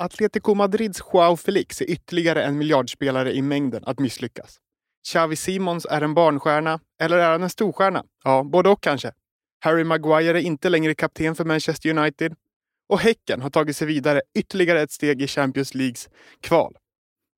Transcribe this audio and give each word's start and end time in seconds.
Atletico 0.00 0.54
Madrids 0.54 1.00
Joao 1.12 1.36
Felix 1.36 1.80
är 1.80 1.90
ytterligare 1.90 2.44
en 2.44 2.58
miljardspelare 2.58 3.32
i 3.32 3.42
mängden 3.42 3.82
att 3.86 3.98
misslyckas. 3.98 4.58
Xavi 5.08 5.36
Simons 5.36 5.86
är 5.90 6.00
en 6.00 6.14
barnstjärna, 6.14 6.80
eller 7.00 7.18
är 7.18 7.30
han 7.30 7.42
en 7.42 7.50
storstjärna? 7.50 8.04
Ja, 8.24 8.42
både 8.44 8.68
och 8.68 8.82
kanske. 8.82 9.12
Harry 9.60 9.84
Maguire 9.84 10.40
är 10.40 10.42
inte 10.42 10.68
längre 10.68 10.94
kapten 10.94 11.34
för 11.34 11.44
Manchester 11.44 11.98
United. 11.98 12.34
Och 12.88 13.00
Häcken 13.00 13.42
har 13.42 13.50
tagit 13.50 13.76
sig 13.76 13.86
vidare 13.86 14.20
ytterligare 14.34 14.82
ett 14.82 14.90
steg 14.90 15.22
i 15.22 15.26
Champions 15.26 15.74
Leagues 15.74 16.08
kval. 16.40 16.76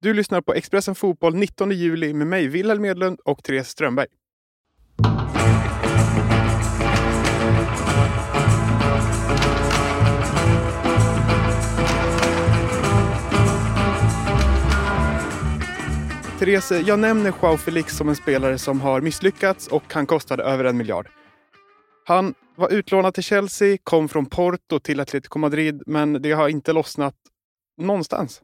Du 0.03 0.15
lyssnar 0.15 0.41
på 0.41 0.55
Expressen 0.55 0.95
Fotboll 0.95 1.35
19 1.35 1.71
juli 1.71 2.15
med 2.15 2.27
mig, 2.27 2.49
Wilhelm 2.49 2.83
Medlund 2.83 3.21
och 3.21 3.45
Therese 3.45 3.69
Strömberg. 3.69 4.09
Therese, 16.41 16.73
jag 16.87 16.99
nämner 16.99 17.33
Joao 17.43 17.57
Felix 17.57 17.97
som 17.97 18.09
en 18.09 18.17
spelare 18.17 18.59
som 18.59 18.81
har 18.81 19.01
misslyckats 19.01 19.69
och 19.69 19.95
han 19.95 20.07
kostade 20.07 20.43
över 20.43 20.65
en 20.65 20.77
miljard. 20.77 21.09
Han 22.05 22.35
var 22.57 22.73
utlånad 22.73 23.15
till 23.15 23.23
Chelsea, 23.23 23.79
kom 23.85 24.09
från 24.09 24.27
Porto 24.27 24.79
till 24.79 25.01
Atletico 25.01 25.39
Madrid, 25.39 25.83
men 25.87 26.23
det 26.23 26.33
har 26.33 26.49
inte 26.49 26.73
lossnat 26.73 27.15
någonstans. 27.77 28.43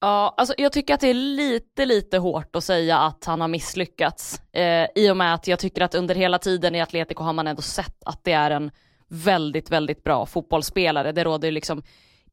Ja, 0.00 0.34
alltså 0.36 0.54
jag 0.58 0.72
tycker 0.72 0.94
att 0.94 1.00
det 1.00 1.10
är 1.10 1.14
lite, 1.14 1.86
lite 1.86 2.18
hårt 2.18 2.56
att 2.56 2.64
säga 2.64 2.98
att 2.98 3.24
han 3.24 3.40
har 3.40 3.48
misslyckats. 3.48 4.40
Eh, 4.52 4.86
I 4.94 5.10
och 5.10 5.16
med 5.16 5.34
att 5.34 5.46
jag 5.46 5.58
tycker 5.58 5.82
att 5.82 5.94
under 5.94 6.14
hela 6.14 6.38
tiden 6.38 6.74
i 6.74 6.80
Atletico 6.80 7.22
har 7.22 7.32
man 7.32 7.46
ändå 7.46 7.62
sett 7.62 8.02
att 8.04 8.24
det 8.24 8.32
är 8.32 8.50
en 8.50 8.70
väldigt, 9.08 9.70
väldigt 9.70 10.04
bra 10.04 10.26
fotbollsspelare. 10.26 11.12
Det 11.12 11.24
råder 11.24 11.48
ju 11.48 11.52
liksom 11.52 11.82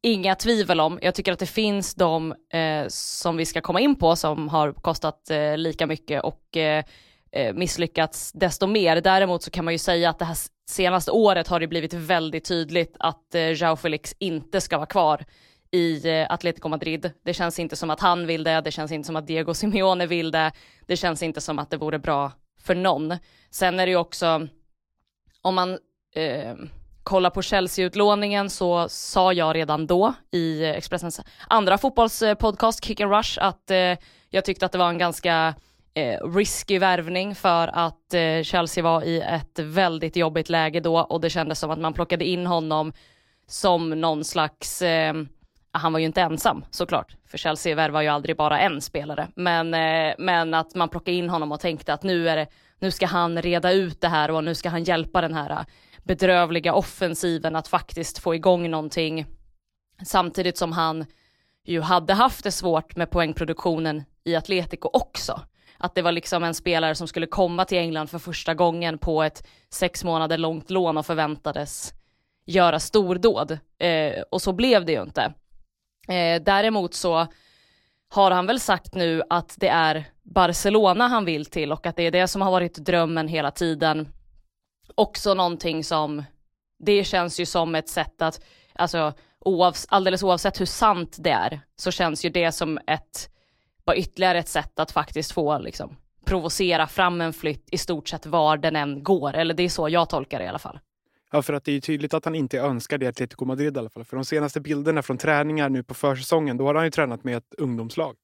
inga 0.02 0.34
tvivel 0.34 0.80
om. 0.80 0.98
Jag 1.02 1.14
tycker 1.14 1.32
att 1.32 1.38
det 1.38 1.46
finns 1.46 1.94
de 1.94 2.34
eh, 2.52 2.84
som 2.88 3.36
vi 3.36 3.46
ska 3.46 3.60
komma 3.60 3.80
in 3.80 3.96
på 3.96 4.16
som 4.16 4.48
har 4.48 4.72
kostat 4.72 5.30
eh, 5.30 5.56
lika 5.56 5.86
mycket 5.86 6.22
och 6.22 6.56
eh, 6.56 6.84
eh 7.32 7.54
misslyckats 7.54 8.32
desto 8.32 8.66
mer. 8.66 9.00
Däremot 9.00 9.42
så 9.42 9.50
kan 9.50 9.64
man 9.64 9.74
ju 9.74 9.78
säga 9.78 10.10
att 10.10 10.18
det 10.18 10.24
här 10.24 10.36
senaste 10.68 11.10
året 11.10 11.48
har 11.48 11.60
det 11.60 11.66
blivit 11.66 11.94
väldigt 11.94 12.44
tydligt 12.44 12.96
att 12.98 13.34
eh, 13.34 13.62
Jao 13.62 13.76
Felix 13.76 14.14
inte 14.18 14.60
ska 14.60 14.76
vara 14.76 14.86
kvar 14.86 15.24
i 15.70 16.08
eh, 16.08 16.26
Atletico 16.30 16.68
Madrid. 16.68 17.10
Det 17.24 17.34
känns 17.34 17.58
inte 17.58 17.76
som 17.76 17.90
att 17.90 18.00
han 18.00 18.26
vill 18.26 18.44
det, 18.44 18.60
det 18.60 18.70
känns 18.70 18.92
inte 18.92 19.06
som 19.06 19.16
att 19.16 19.26
Diego 19.26 19.54
Simeone 19.54 20.06
vill 20.06 20.30
det, 20.30 20.52
det 20.86 20.96
känns 20.96 21.22
inte 21.22 21.40
som 21.40 21.58
att 21.58 21.70
det 21.70 21.76
vore 21.76 21.98
bra 21.98 22.32
för 22.60 22.74
någon. 22.74 23.14
Sen 23.50 23.80
är 23.80 23.86
det 23.86 23.90
ju 23.90 23.96
också, 23.96 24.48
om 25.42 25.54
man 25.54 25.78
eh, 26.14 26.54
kolla 27.02 27.30
på 27.30 27.42
Chelsea-utlåningen 27.42 28.50
så 28.50 28.88
sa 28.88 29.32
jag 29.32 29.56
redan 29.56 29.86
då 29.86 30.14
i 30.30 30.64
eh, 30.64 30.70
Expressens 30.70 31.20
andra 31.48 31.78
fotbollspodcast 31.78 32.84
Kick 32.84 33.00
and 33.00 33.12
Rush 33.12 33.38
att 33.40 33.70
eh, 33.70 33.98
jag 34.30 34.44
tyckte 34.44 34.66
att 34.66 34.72
det 34.72 34.78
var 34.78 34.88
en 34.88 34.98
ganska 34.98 35.54
eh, 35.94 36.26
risky 36.34 36.78
värvning 36.78 37.34
för 37.34 37.68
att 37.68 38.14
eh, 38.14 38.42
Chelsea 38.42 38.84
var 38.84 39.04
i 39.04 39.20
ett 39.20 39.58
väldigt 39.58 40.16
jobbigt 40.16 40.48
läge 40.48 40.80
då 40.80 40.98
och 40.98 41.20
det 41.20 41.30
kändes 41.30 41.58
som 41.58 41.70
att 41.70 41.78
man 41.78 41.92
plockade 41.92 42.24
in 42.24 42.46
honom 42.46 42.92
som 43.46 43.90
någon 43.90 44.24
slags 44.24 44.82
eh, 44.82 45.14
han 45.72 45.92
var 45.92 46.00
ju 46.00 46.06
inte 46.06 46.20
ensam 46.20 46.64
såklart, 46.70 47.16
för 47.26 47.38
Chelsea 47.38 47.74
värvar 47.74 48.02
ju 48.02 48.08
aldrig 48.08 48.36
bara 48.36 48.60
en 48.60 48.80
spelare, 48.80 49.28
men, 49.34 49.74
eh, 49.74 50.14
men 50.18 50.54
att 50.54 50.74
man 50.74 50.88
plockade 50.88 51.16
in 51.16 51.30
honom 51.30 51.52
och 51.52 51.60
tänkte 51.60 51.92
att 51.92 52.02
nu, 52.02 52.28
är 52.28 52.36
det, 52.36 52.46
nu 52.78 52.90
ska 52.90 53.06
han 53.06 53.42
reda 53.42 53.72
ut 53.72 54.00
det 54.00 54.08
här 54.08 54.30
och 54.30 54.44
nu 54.44 54.54
ska 54.54 54.68
han 54.68 54.84
hjälpa 54.84 55.20
den 55.20 55.34
här 55.34 55.64
bedrövliga 56.02 56.74
offensiven 56.74 57.56
att 57.56 57.68
faktiskt 57.68 58.18
få 58.18 58.34
igång 58.34 58.70
någonting, 58.70 59.26
samtidigt 60.04 60.58
som 60.58 60.72
han 60.72 61.06
ju 61.64 61.80
hade 61.80 62.14
haft 62.14 62.44
det 62.44 62.52
svårt 62.52 62.96
med 62.96 63.10
poängproduktionen 63.10 64.04
i 64.24 64.36
Atletico 64.36 64.90
också. 64.92 65.40
Att 65.78 65.94
det 65.94 66.02
var 66.02 66.12
liksom 66.12 66.44
en 66.44 66.54
spelare 66.54 66.94
som 66.94 67.08
skulle 67.08 67.26
komma 67.26 67.64
till 67.64 67.78
England 67.78 68.06
för 68.06 68.18
första 68.18 68.54
gången 68.54 68.98
på 68.98 69.22
ett 69.22 69.48
sex 69.70 70.04
månader 70.04 70.38
långt 70.38 70.70
lån 70.70 70.96
och 70.96 71.06
förväntades 71.06 71.92
göra 72.46 72.80
stordåd. 72.80 73.58
Eh, 73.78 74.22
och 74.30 74.42
så 74.42 74.52
blev 74.52 74.84
det 74.84 74.92
ju 74.92 75.02
inte. 75.02 75.34
Eh, 76.08 76.42
däremot 76.42 76.94
så 76.94 77.26
har 78.08 78.30
han 78.30 78.46
väl 78.46 78.60
sagt 78.60 78.94
nu 78.94 79.22
att 79.30 79.54
det 79.58 79.68
är 79.68 80.04
Barcelona 80.22 81.08
han 81.08 81.24
vill 81.24 81.46
till 81.46 81.72
och 81.72 81.86
att 81.86 81.96
det 81.96 82.02
är 82.02 82.10
det 82.10 82.28
som 82.28 82.42
har 82.42 82.50
varit 82.50 82.74
drömmen 82.74 83.28
hela 83.28 83.50
tiden. 83.50 84.08
Också 84.94 85.34
någonting 85.34 85.84
som, 85.84 86.22
det 86.78 87.04
känns 87.04 87.40
ju 87.40 87.46
som 87.46 87.74
ett 87.74 87.88
sätt 87.88 88.22
att, 88.22 88.44
alltså 88.74 89.12
oavs 89.38 89.86
alldeles 89.88 90.22
oavsett 90.22 90.60
hur 90.60 90.66
sant 90.66 91.16
det 91.20 91.30
är, 91.30 91.60
så 91.76 91.90
känns 91.90 92.24
ju 92.24 92.30
det 92.30 92.52
som 92.52 92.78
ett, 92.86 93.30
bara 93.86 93.96
ytterligare 93.96 94.38
ett 94.38 94.48
sätt 94.48 94.78
att 94.78 94.90
faktiskt 94.90 95.32
få 95.32 95.58
liksom 95.58 95.96
provocera 96.24 96.86
fram 96.86 97.20
en 97.20 97.32
flytt 97.32 97.68
i 97.72 97.78
stort 97.78 98.08
sett 98.08 98.26
var 98.26 98.56
den 98.56 98.76
än 98.76 99.02
går, 99.02 99.34
eller 99.34 99.54
det 99.54 99.62
är 99.62 99.68
så 99.68 99.88
jag 99.88 100.08
tolkar 100.08 100.38
det 100.38 100.44
i 100.44 100.48
alla 100.48 100.58
fall. 100.58 100.78
Ja, 101.32 101.42
för 101.42 101.52
att 101.52 101.64
det 101.64 101.72
är 101.72 101.80
tydligt 101.80 102.14
att 102.14 102.24
han 102.24 102.34
inte 102.34 102.58
önskar 102.58 102.98
det 102.98 103.04
i 103.04 103.08
Atletico 103.08 103.44
Madrid 103.44 103.76
i 103.76 103.78
alla 103.78 103.90
fall. 103.90 104.04
För 104.04 104.16
de 104.16 104.24
senaste 104.24 104.60
bilderna 104.60 105.02
från 105.02 105.18
träningar 105.18 105.68
nu 105.68 105.82
på 105.82 105.94
försäsongen, 105.94 106.56
då 106.56 106.66
har 106.66 106.74
han 106.74 106.84
ju 106.84 106.90
tränat 106.90 107.24
med 107.24 107.36
ett 107.36 107.54
ungdomslag. 107.58 108.16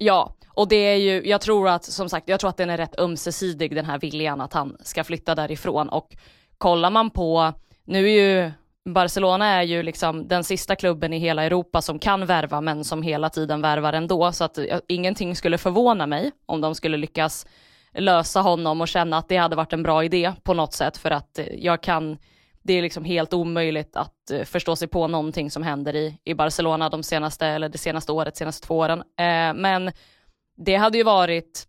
Ja, 0.00 0.34
och 0.48 0.68
det 0.68 0.76
är 0.76 0.96
ju, 0.96 1.28
jag 1.28 1.40
tror 1.40 1.68
att, 1.68 1.84
som 1.84 2.08
sagt, 2.08 2.28
jag 2.28 2.40
tror 2.40 2.50
att 2.50 2.56
den 2.56 2.70
är 2.70 2.76
rätt 2.76 3.00
ömsesidig 3.00 3.74
den 3.74 3.84
här 3.84 3.98
viljan 3.98 4.40
att 4.40 4.52
han 4.52 4.76
ska 4.80 5.04
flytta 5.04 5.34
därifrån. 5.34 5.88
Och 5.88 6.16
kollar 6.58 6.90
man 6.90 7.10
på, 7.10 7.52
nu 7.84 8.10
är 8.10 8.12
ju 8.12 8.52
Barcelona 8.84 9.46
är 9.46 9.62
ju 9.62 9.82
liksom 9.82 10.28
den 10.28 10.44
sista 10.44 10.76
klubben 10.76 11.12
i 11.12 11.18
hela 11.18 11.44
Europa 11.44 11.82
som 11.82 11.98
kan 11.98 12.26
värva 12.26 12.60
men 12.60 12.84
som 12.84 13.02
hela 13.02 13.30
tiden 13.30 13.60
värvar 13.60 13.92
ändå. 13.92 14.32
Så 14.32 14.44
att 14.44 14.58
ingenting 14.88 15.36
skulle 15.36 15.58
förvåna 15.58 16.06
mig 16.06 16.32
om 16.46 16.60
de 16.60 16.74
skulle 16.74 16.96
lyckas 16.96 17.46
lösa 17.92 18.40
honom 18.40 18.80
och 18.80 18.88
känna 18.88 19.18
att 19.18 19.28
det 19.28 19.36
hade 19.36 19.56
varit 19.56 19.72
en 19.72 19.82
bra 19.82 20.04
idé 20.04 20.32
på 20.42 20.54
något 20.54 20.72
sätt. 20.72 20.96
För 20.96 21.10
att 21.10 21.38
eh, 21.38 21.46
jag 21.58 21.82
kan, 21.82 22.18
det 22.68 22.74
är 22.74 22.82
liksom 22.82 23.04
helt 23.04 23.34
omöjligt 23.34 23.96
att 23.96 24.30
eh, 24.30 24.44
förstå 24.44 24.76
sig 24.76 24.88
på 24.88 25.08
någonting 25.08 25.50
som 25.50 25.62
händer 25.62 25.96
i, 25.96 26.18
i 26.24 26.34
Barcelona 26.34 26.88
de 26.88 27.02
senaste, 27.02 27.46
eller 27.46 27.68
det 27.68 27.78
senaste 27.78 28.12
året, 28.12 28.36
senaste 28.36 28.66
två 28.66 28.78
åren. 28.78 28.98
Eh, 28.98 29.54
men 29.54 29.92
det 30.56 30.76
hade 30.76 30.98
ju 30.98 31.04
varit, 31.04 31.68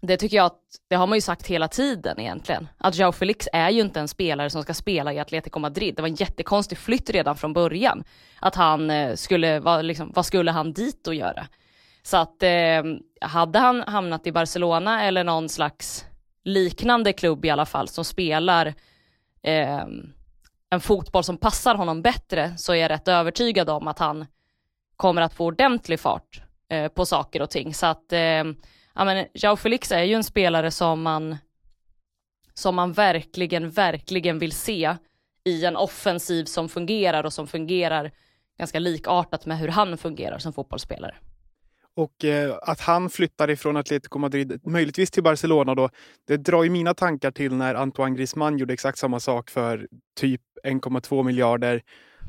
det 0.00 0.16
tycker 0.16 0.36
jag 0.36 0.46
att, 0.46 0.60
det 0.88 0.96
har 0.96 1.06
man 1.06 1.16
ju 1.16 1.20
sagt 1.22 1.46
hela 1.46 1.68
tiden 1.68 2.20
egentligen, 2.20 2.68
att 2.78 2.96
Joao 2.96 3.12
Felix 3.12 3.48
är 3.52 3.70
ju 3.70 3.80
inte 3.80 4.00
en 4.00 4.08
spelare 4.08 4.50
som 4.50 4.62
ska 4.62 4.74
spela 4.74 5.12
i 5.12 5.18
Atletico 5.18 5.58
Madrid. 5.58 5.94
Det 5.96 6.02
var 6.02 6.08
en 6.08 6.14
jättekonstig 6.14 6.78
flytt 6.78 7.10
redan 7.10 7.36
från 7.36 7.52
början. 7.52 8.04
Att 8.40 8.54
han 8.54 8.90
eh, 8.90 9.14
skulle, 9.14 9.60
vad, 9.60 9.84
liksom, 9.84 10.12
vad 10.14 10.26
skulle 10.26 10.50
han 10.50 10.72
dit 10.72 11.06
och 11.06 11.14
göra? 11.14 11.46
Så 12.02 12.16
att 12.16 12.42
eh, 12.42 12.82
hade 13.20 13.58
han 13.58 13.82
hamnat 13.82 14.26
i 14.26 14.32
Barcelona 14.32 15.02
eller 15.02 15.24
någon 15.24 15.48
slags 15.48 16.04
liknande 16.44 17.12
klubb 17.12 17.44
i 17.44 17.50
alla 17.50 17.66
fall 17.66 17.88
som 17.88 18.04
spelar 18.04 18.74
eh, 19.46 19.84
en 20.70 20.80
fotboll 20.80 21.24
som 21.24 21.38
passar 21.38 21.74
honom 21.74 22.02
bättre 22.02 22.54
så 22.56 22.72
är 22.72 22.76
jag 22.76 22.90
rätt 22.90 23.08
övertygad 23.08 23.70
om 23.70 23.88
att 23.88 23.98
han 23.98 24.26
kommer 24.96 25.22
att 25.22 25.34
få 25.34 25.44
ordentlig 25.44 26.00
fart 26.00 26.42
eh, 26.68 26.88
på 26.88 27.06
saker 27.06 27.42
och 27.42 27.50
ting. 27.50 27.74
Så 27.74 27.86
att, 27.86 28.12
eh, 28.12 28.44
ja 28.94 29.04
men 29.04 29.26
Jao 29.34 29.56
Felix 29.56 29.92
är 29.92 30.02
ju 30.02 30.14
en 30.14 30.24
spelare 30.24 30.70
som 30.70 31.02
man, 31.02 31.36
som 32.54 32.74
man 32.74 32.92
verkligen, 32.92 33.70
verkligen 33.70 34.38
vill 34.38 34.52
se 34.52 34.96
i 35.44 35.64
en 35.64 35.76
offensiv 35.76 36.44
som 36.44 36.68
fungerar 36.68 37.24
och 37.24 37.32
som 37.32 37.46
fungerar 37.46 38.12
ganska 38.58 38.78
likartat 38.78 39.46
med 39.46 39.58
hur 39.58 39.68
han 39.68 39.98
fungerar 39.98 40.38
som 40.38 40.52
fotbollsspelare. 40.52 41.14
Och 41.96 42.24
eh, 42.24 42.56
att 42.62 42.80
han 42.80 43.10
flyttar 43.10 43.50
ifrån 43.50 43.76
Atletico 43.76 44.18
Madrid, 44.18 44.60
möjligtvis 44.64 45.10
till 45.10 45.22
Barcelona 45.22 45.74
då, 45.74 45.90
det 46.26 46.36
drar 46.36 46.64
ju 46.64 46.70
mina 46.70 46.94
tankar 46.94 47.30
till 47.30 47.54
när 47.54 47.74
Antoine 47.74 48.14
Griezmann 48.14 48.58
gjorde 48.58 48.74
exakt 48.74 48.98
samma 48.98 49.20
sak 49.20 49.50
för 49.50 49.88
typ 50.20 50.40
1,2 50.64 51.22
miljarder. 51.22 51.82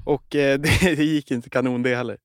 Och 0.05 0.35
eh, 0.35 0.59
det, 0.59 0.95
det, 0.95 1.03
gick 1.03 1.31
inte 1.31 1.49
kanon 1.49 1.83
det 1.83 1.95
heller. 1.95 2.17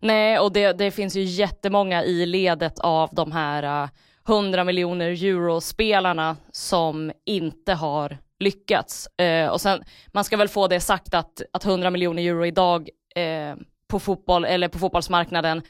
Nej, 0.00 0.38
och 0.38 0.52
det, 0.52 0.72
det, 0.72 0.90
finns 0.90 1.16
ju 1.16 1.22
jättemånga 1.22 2.04
i 2.04 2.26
ledet 2.26 2.78
av 2.78 3.10
de 3.12 3.32
här 3.32 3.62
eh, 3.62 3.84
uh, 3.84 3.88
100 4.28 4.64
miljoner 4.64 5.24
euro-spelarna 5.24 6.36
som 6.52 7.12
inte 7.26 7.72
har 7.72 8.18
lyckats. 8.38 9.08
Uh, 9.22 9.48
och 9.48 9.60
sen, 9.60 9.84
man 10.12 10.24
ska 10.24 10.36
väl 10.36 10.48
få 10.48 10.68
det 10.68 10.80
sagt 10.80 11.14
att, 11.14 11.42
att 11.52 11.64
100 11.64 11.90
miljoner 11.90 12.22
euro 12.22 12.46
idag 12.46 12.88
uh, 13.18 13.62
på 13.88 14.00
fotboll, 14.00 14.44
eller 14.44 14.68
på 14.68 14.78
fotbollsmarknaden 14.78 15.62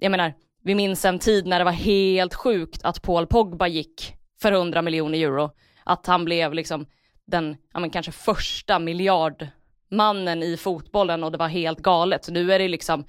jag 0.00 0.10
menar, 0.10 0.34
vi 0.62 0.74
minns 0.74 1.04
en 1.04 1.18
tid 1.18 1.46
när 1.46 1.58
det 1.58 1.64
var 1.64 1.72
helt 1.72 2.34
sjukt 2.34 2.84
att 2.84 3.02
Paul 3.02 3.26
Pogba 3.26 3.66
gick 3.66 4.14
för 4.42 4.52
100 4.52 4.82
miljoner 4.82 5.18
euro. 5.18 5.50
Att 5.84 6.06
han 6.06 6.24
blev 6.24 6.54
liksom 6.54 6.86
den, 7.26 7.56
ja 7.72 7.80
men 7.80 7.90
kanske 7.90 8.12
första 8.12 8.78
miljardmannen 8.78 10.42
i 10.42 10.56
fotbollen 10.56 11.24
och 11.24 11.32
det 11.32 11.38
var 11.38 11.48
helt 11.48 11.78
galet. 11.78 12.24
Så 12.24 12.32
nu 12.32 12.52
är 12.52 12.58
det 12.58 12.68
liksom, 12.68 13.04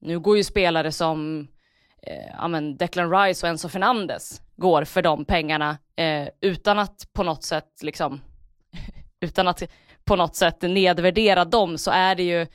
nu 0.00 0.20
går 0.20 0.36
ju 0.36 0.44
spelare 0.44 0.92
som 0.92 1.48
eh, 2.02 2.34
ja 2.38 2.48
men 2.48 2.76
Declan 2.76 3.10
Rice 3.10 3.46
och 3.46 3.50
Enzo 3.50 3.68
Fernandes 3.68 4.42
går 4.56 4.84
för 4.84 5.02
de 5.02 5.24
pengarna 5.24 5.78
eh, 5.96 6.28
utan 6.40 6.78
att 6.78 7.12
på 7.12 7.22
något 7.22 7.44
sätt 7.44 7.82
liksom, 7.82 8.20
utan 9.20 9.48
att 9.48 9.62
på 10.04 10.16
något 10.16 10.36
sätt 10.36 10.62
nedvärdera 10.62 11.44
dem 11.44 11.78
så 11.78 11.90
är 11.90 12.14
det 12.14 12.22
ju 12.22 12.46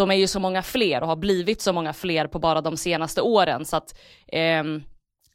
de 0.00 0.10
är 0.10 0.14
ju 0.14 0.26
så 0.26 0.40
många 0.40 0.62
fler 0.62 1.00
och 1.00 1.08
har 1.08 1.16
blivit 1.16 1.60
så 1.60 1.72
många 1.72 1.92
fler 1.92 2.26
på 2.26 2.38
bara 2.38 2.60
de 2.60 2.76
senaste 2.76 3.20
åren 3.22 3.64
så 3.64 3.76
att 3.76 3.98
eh, 4.32 4.64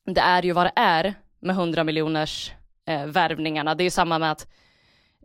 det 0.05 0.21
är 0.21 0.43
ju 0.43 0.51
vad 0.51 0.65
det 0.65 0.73
är 0.75 1.13
med 1.39 1.53
100 1.55 1.83
miljoners 1.83 2.51
eh, 2.87 3.05
värvningarna. 3.05 3.75
Det 3.75 3.83
är 3.83 3.85
ju 3.85 3.89
samma 3.89 4.19
med 4.19 4.31
att 4.31 4.47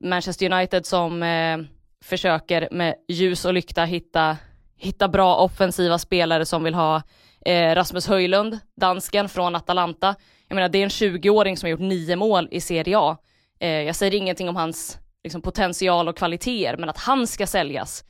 Manchester 0.00 0.52
United 0.52 0.86
som 0.86 1.22
eh, 1.22 1.58
försöker 2.04 2.68
med 2.70 2.94
ljus 3.08 3.44
och 3.44 3.54
lykta 3.54 3.84
hitta, 3.84 4.36
hitta 4.76 5.08
bra 5.08 5.36
offensiva 5.36 5.98
spelare 5.98 6.46
som 6.46 6.64
vill 6.64 6.74
ha 6.74 7.02
eh, 7.46 7.74
Rasmus 7.74 8.06
Höjlund, 8.06 8.58
dansken 8.80 9.28
från 9.28 9.54
Atalanta. 9.54 10.14
Jag 10.48 10.54
menar 10.54 10.68
det 10.68 10.78
är 10.78 10.82
en 10.82 10.88
20-åring 10.88 11.56
som 11.56 11.66
har 11.66 11.70
gjort 11.70 11.80
nio 11.80 12.16
mål 12.16 12.48
i 12.50 12.60
Serie 12.60 12.98
A. 12.98 13.16
Eh, 13.60 13.68
jag 13.68 13.96
säger 13.96 14.14
ingenting 14.14 14.48
om 14.48 14.56
hans 14.56 14.98
liksom, 15.24 15.42
potential 15.42 16.08
och 16.08 16.16
kvaliteter, 16.16 16.76
men 16.76 16.88
att 16.88 16.98
han 16.98 17.26
ska 17.26 17.46
säljas 17.46 18.04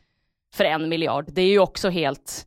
för 0.55 0.65
en 0.65 0.89
miljard, 0.89 1.25
det 1.29 1.43
är 1.43 1.49
ju 1.49 1.59
också 1.59 1.91
helt, 1.91 2.47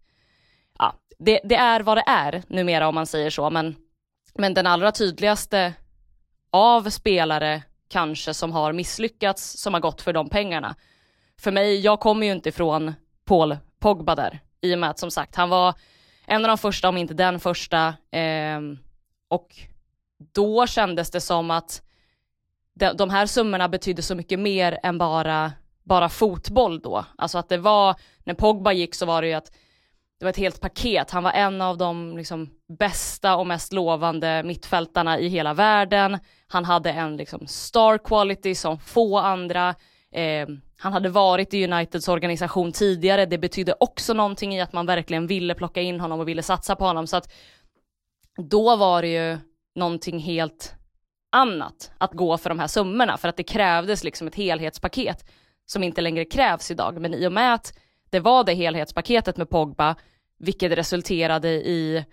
ja, 0.80 0.94
det, 1.20 1.40
det 1.44 1.56
är 1.56 1.80
vad 1.80 1.98
det 1.98 2.04
är 2.08 2.44
numera 2.48 2.88
om 2.88 2.96
man 2.96 3.08
säger 3.08 3.30
så, 3.30 3.50
men, 3.50 3.76
men 4.34 4.54
den 4.54 4.68
allra 4.68 4.92
tydligaste 4.92 5.74
av 6.52 6.90
spelare 6.90 7.64
kanske 7.88 8.34
som 8.34 8.52
har 8.52 8.74
misslyckats, 8.74 9.62
som 9.62 9.74
har 9.74 9.82
gått 9.82 10.02
för 10.02 10.14
de 10.14 10.30
pengarna. 10.30 10.76
För 11.40 11.52
mig, 11.52 11.80
jag 11.80 12.00
kommer 12.00 12.26
ju 12.26 12.32
inte 12.32 12.50
ifrån 12.50 12.94
Paul 13.26 13.58
Pogba 13.80 14.16
där, 14.16 14.40
i 14.62 14.76
och 14.76 14.80
med 14.80 14.90
att 14.90 15.00
som 15.00 15.12
sagt, 15.12 15.36
han 15.36 15.50
var 15.50 15.74
en 16.26 16.46
av 16.46 16.48
de 16.48 16.58
första, 16.58 16.90
om 16.90 16.98
inte 16.98 17.14
den 17.14 17.40
första, 17.40 17.88
eh, 18.12 18.60
och 19.28 19.56
då 20.34 20.68
kändes 20.68 21.12
det 21.12 21.22
som 21.22 21.52
att 21.52 21.82
de, 22.74 22.94
de 22.94 23.10
här 23.10 23.26
summorna 23.26 23.70
betydde 23.70 24.02
så 24.02 24.16
mycket 24.16 24.40
mer 24.40 24.80
än 24.84 24.98
bara, 24.98 25.52
bara 25.84 26.10
fotboll 26.10 26.80
då. 26.80 27.06
Alltså 27.18 27.38
att 27.38 27.50
det 27.50 27.58
var, 27.58 27.96
när 28.24 28.34
Pogba 28.34 28.72
gick 28.72 28.96
så 28.96 29.06
var 29.06 29.22
det 29.22 29.28
ju 29.28 29.34
att 29.34 29.52
det 30.20 30.26
var 30.26 30.30
ett 30.30 30.38
helt 30.38 30.62
paket. 30.62 31.12
Han 31.12 31.24
var 31.24 31.32
en 31.32 31.62
av 31.62 31.78
de 31.78 32.18
liksom, 32.18 32.50
bästa 32.80 33.36
och 33.36 33.48
mest 33.48 33.74
lovande 33.74 34.44
mittfältarna 34.44 35.20
i 35.20 35.28
hela 35.28 35.54
världen. 35.54 36.20
Han 36.48 36.66
hade 36.66 36.92
en 36.92 37.18
liksom, 37.18 37.48
star 37.48 37.98
quality 37.98 38.56
som 38.56 38.80
få 38.80 39.18
andra. 39.18 39.76
Eh, 40.12 40.48
han 40.78 40.94
hade 40.94 41.10
varit 41.10 41.54
i 41.54 41.64
Uniteds 41.64 42.08
organisation 42.08 42.72
tidigare. 42.72 43.26
Det 43.26 43.38
betydde 43.38 43.76
också 43.80 44.14
någonting 44.14 44.56
i 44.56 44.62
att 44.62 44.74
man 44.74 44.86
verkligen 44.86 45.28
ville 45.28 45.54
plocka 45.54 45.82
in 45.82 46.00
honom 46.00 46.20
och 46.20 46.28
ville 46.28 46.44
satsa 46.44 46.76
på 46.76 46.86
honom. 46.86 47.08
Så 47.08 47.18
att 47.18 47.34
då 48.50 48.76
var 48.76 49.02
det 49.02 49.08
ju 49.08 49.38
någonting 49.76 50.20
helt 50.20 50.74
annat 51.32 51.92
att 51.98 52.14
gå 52.14 52.38
för 52.38 52.50
de 52.50 52.60
här 52.60 52.68
summorna 52.68 53.18
för 53.18 53.28
att 53.28 53.38
det 53.38 53.44
krävdes 53.44 54.04
liksom 54.04 54.28
ett 54.28 54.36
helhetspaket 54.36 55.26
som 55.66 55.84
inte 55.84 56.02
längre 56.02 56.26
krävs 56.26 56.72
idag. 56.72 57.02
Men 57.02 57.14
i 57.14 57.28
och 57.28 57.32
med 57.32 57.54
att 57.54 57.74
det 58.10 58.20
var 58.20 58.44
det 58.44 58.54
helhetspaketet 58.54 59.38
med 59.38 59.50
Pogba, 59.50 59.96
vilket 60.40 60.72
resulterade 60.72 61.50
i, 61.50 62.06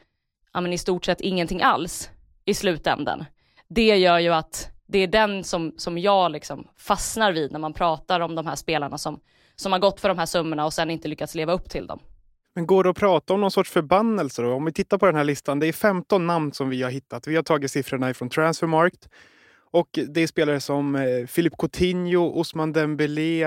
ja 0.52 0.60
men 0.60 0.72
i 0.72 0.78
stort 0.78 1.04
sett 1.04 1.20
ingenting 1.20 1.62
alls 1.62 2.10
i 2.44 2.54
slutändan. 2.54 3.24
Det 3.68 3.96
gör 3.96 4.18
ju 4.18 4.34
att 4.34 4.70
det 4.86 4.98
är 4.98 5.06
den 5.06 5.44
som, 5.44 5.74
som 5.76 5.98
jag 5.98 6.32
liksom 6.32 6.66
fastnar 6.78 7.32
vid 7.32 7.52
när 7.52 7.58
man 7.58 7.72
pratar 7.72 8.20
om 8.20 8.34
de 8.34 8.46
här 8.46 8.56
spelarna 8.56 8.98
som, 8.98 9.20
som 9.56 9.72
har 9.72 9.78
gått 9.78 10.00
för 10.00 10.08
de 10.08 10.18
här 10.18 10.26
summorna 10.26 10.64
och 10.64 10.72
sen 10.72 10.90
inte 10.90 11.08
lyckats 11.08 11.34
leva 11.34 11.52
upp 11.52 11.70
till 11.70 11.86
dem. 11.86 12.00
Men 12.54 12.66
går 12.66 12.84
det 12.84 12.90
att 12.90 12.96
prata 12.96 13.34
om 13.34 13.40
någon 13.40 13.50
sorts 13.50 13.70
förbannelse 13.70 14.42
då? 14.42 14.52
Om 14.52 14.64
vi 14.64 14.72
tittar 14.72 14.98
på 14.98 15.06
den 15.06 15.14
här 15.14 15.24
listan, 15.24 15.58
det 15.58 15.66
är 15.66 15.72
15 15.72 16.26
namn 16.26 16.52
som 16.52 16.68
vi 16.68 16.82
har 16.82 16.90
hittat. 16.90 17.26
Vi 17.26 17.36
har 17.36 17.42
tagit 17.42 17.70
siffrorna 17.70 18.10
ifrån 18.10 18.28
Transfermarkt. 18.28 19.08
Och 19.72 19.98
det 20.08 20.20
är 20.20 20.26
spelare 20.26 20.60
som 20.60 20.96
eh, 20.96 21.26
Philippe 21.26 21.56
Coutinho, 21.58 22.40
Osman 22.40 22.72
Dembélé, 22.72 23.42